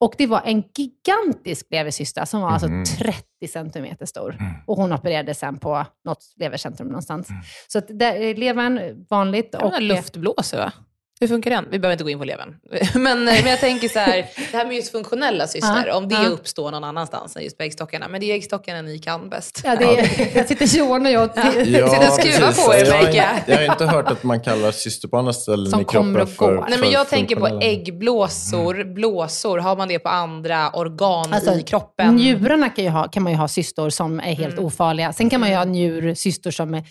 Och 0.00 0.14
det 0.18 0.26
var 0.26 0.42
en 0.44 0.62
gigantisk 0.76 1.66
levercysta 1.70 2.26
som 2.26 2.40
var 2.40 2.48
Mhm. 2.48 2.80
alltså 2.80 3.04
30 3.04 3.48
centimeter 3.48 4.06
stor. 4.06 4.36
Mm. 4.40 4.52
Och 4.66 4.76
hon 4.76 4.92
opererade 4.92 5.34
sen 5.34 5.58
på 5.58 5.86
något 6.04 6.24
levercentrum 6.36 6.88
någonstans. 6.88 7.28
Så 7.68 7.78
att 7.78 7.86
där, 7.88 8.34
levern, 8.34 9.06
vanligt. 9.10 9.54
Och 9.54 9.62
Och, 9.62 9.74
en 9.76 9.86
luftblåsa, 9.88 10.56
va? 10.58 10.72
Hur 11.20 11.28
funkar 11.28 11.50
den? 11.50 11.64
Vi 11.70 11.78
behöver 11.78 11.92
inte 11.92 12.04
gå 12.04 12.10
in 12.10 12.18
på 12.18 12.24
levern. 12.24 12.54
Men, 12.94 13.24
men 13.24 13.46
jag 13.46 13.60
tänker 13.60 13.88
så 13.88 13.98
här, 13.98 14.16
det 14.52 14.56
här 14.56 14.66
med 14.66 14.76
just 14.76 14.92
funktionella 14.92 15.46
cyster, 15.46 15.84
Ja, 15.86 15.94
om 15.96 16.08
det 16.08 16.14
ja. 16.14 16.28
uppstår 16.28 16.70
någon 16.70 16.84
annanstans 16.84 17.36
än 17.36 17.42
just 17.42 17.56
på 17.58 17.62
äggstockarna. 17.64 18.08
Men 18.08 18.20
det 18.20 18.30
är 18.30 18.34
äggstockarna 18.34 18.82
ni 18.82 18.98
kan 18.98 19.28
bäst. 19.28 19.60
Ja, 19.64 19.76
det 19.76 19.84
är, 19.84 20.36
jag 20.36 20.48
sitter 20.48 20.78
Johan 20.78 21.06
och 21.06 21.12
jag 21.12 21.30
Ja. 21.36 21.42
Sitter 21.52 22.08
och 22.08 22.14
skruvar 22.14 22.66
på 22.66 22.74
er, 22.74 23.14
jag, 23.16 23.38
jag. 23.46 23.56
har 23.56 23.64
inte 23.72 23.86
hört 23.86 24.10
att 24.10 24.22
man 24.22 24.40
kallar 24.40 24.70
cyster 24.70 25.08
på 25.08 25.16
andra 25.16 25.32
ställen 25.32 25.70
Som 25.70 25.80
i 25.80 25.84
kroppen 25.84 26.02
kommer 26.12 26.20
och 26.22 26.28
för. 26.28 26.66
Nej, 26.70 26.78
men 26.78 26.90
jag 26.90 27.08
tänker 27.08 27.36
på 27.36 27.46
äggblåsor, 27.46 28.84
blåsor. 28.94 29.58
Har 29.58 29.76
man 29.76 29.88
det 29.88 29.98
på 29.98 30.08
andra 30.08 30.70
organ 30.70 31.32
Alltså, 31.34 31.54
i 31.54 31.62
kroppen? 31.62 32.14
Njurarna 32.16 32.68
kan, 32.68 32.84
ju 32.84 32.90
ha, 32.90 33.08
kan 33.08 33.22
man 33.22 33.32
ju 33.32 33.38
ha 33.38 33.48
cystor 33.48 33.90
som 33.90 34.20
är 34.20 34.22
helt 34.34 34.52
Mm. 34.52 34.64
ofarliga. 34.64 35.12
Sen 35.12 35.30
kan 35.30 35.40
man 35.40 35.48
ju 35.50 35.56
ha 35.56 35.64
njurcystor 35.64 36.50
som, 36.50 36.74
är, 36.74 36.82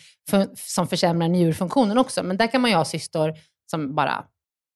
som 0.56 0.88
försämrar 0.88 1.28
njurfunktionen 1.28 1.98
också. 1.98 2.24
Men 2.24 2.38
där 2.38 2.48
kan 2.48 2.62
man 2.62 2.72
ju 2.72 2.78
ha 2.78 2.86
cystor 2.86 3.34
som 3.71 3.95
bara 3.95 4.23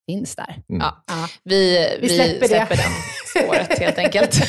finns 0.10 0.36
där. 0.36 0.56
Ja. 0.68 1.04
Ja. 1.08 1.28
Vi, 1.44 1.88
vi, 2.02 2.08
Vi 2.08 2.10
släpper, 2.10 2.48
släpper 2.48 2.76
det. 2.76 2.82
den 2.82 3.44
spåret 3.46 3.80
helt 3.80 3.98
enkelt. 3.98 4.40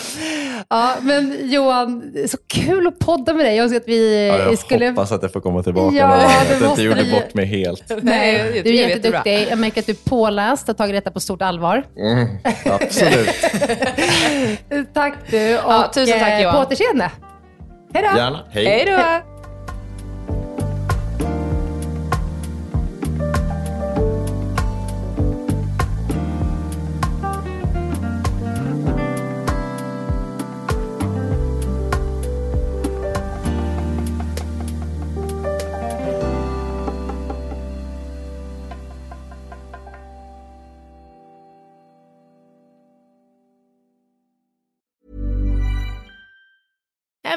ja, 0.68 0.96
men 1.00 1.36
Johan, 1.50 2.12
så 2.28 2.36
kul 2.48 2.86
att 2.86 2.98
podda 2.98 3.34
med 3.34 3.46
dig. 3.46 3.56
Jag 3.56 3.74
att 3.76 3.82
vi 3.88 4.26
Ja, 4.28 4.38
jag 4.38 4.58
skulle... 4.58 4.88
hoppas 4.88 5.12
att 5.12 5.22
jag 5.22 5.32
får 5.32 5.40
komma 5.40 5.62
tillbaka 5.62 5.96
Ja, 5.96 6.08
någon 6.08 6.18
gång. 6.18 6.26
Att 6.26 6.60
jag 6.60 6.70
inte 6.70 6.82
gjorde 6.82 7.02
du- 7.02 7.10
bort 7.10 7.34
mig 7.34 7.46
helt. 7.46 7.92
Nej, 8.02 8.34
jag 8.54 8.64
du 8.64 8.70
är 8.70 8.88
jätteduktig. 8.88 9.46
Jag 9.50 9.58
märker 9.58 9.80
att 9.80 9.86
du 9.86 9.92
är 9.92 10.08
påläst 10.10 10.68
och 10.68 10.76
tagit 10.76 10.94
detta 10.94 11.10
på 11.10 11.20
stort 11.20 11.42
allvar. 11.42 11.84
Mm, 11.98 12.28
absolut. 12.64 13.34
tack 14.94 15.14
du. 15.30 15.58
Och, 15.58 15.72
Ja, 15.72 15.90
tusen 15.94 16.18
tack, 16.18 16.28
eh, 16.30 16.40
Johan. 16.42 16.54
På 16.54 16.60
återseende. 16.60 17.10
Hej 17.94 18.02
då. 18.12 18.18
Gärna. 18.18 18.40
Hej. 18.50 18.64
Hej 18.66 18.84
då! 18.86 19.35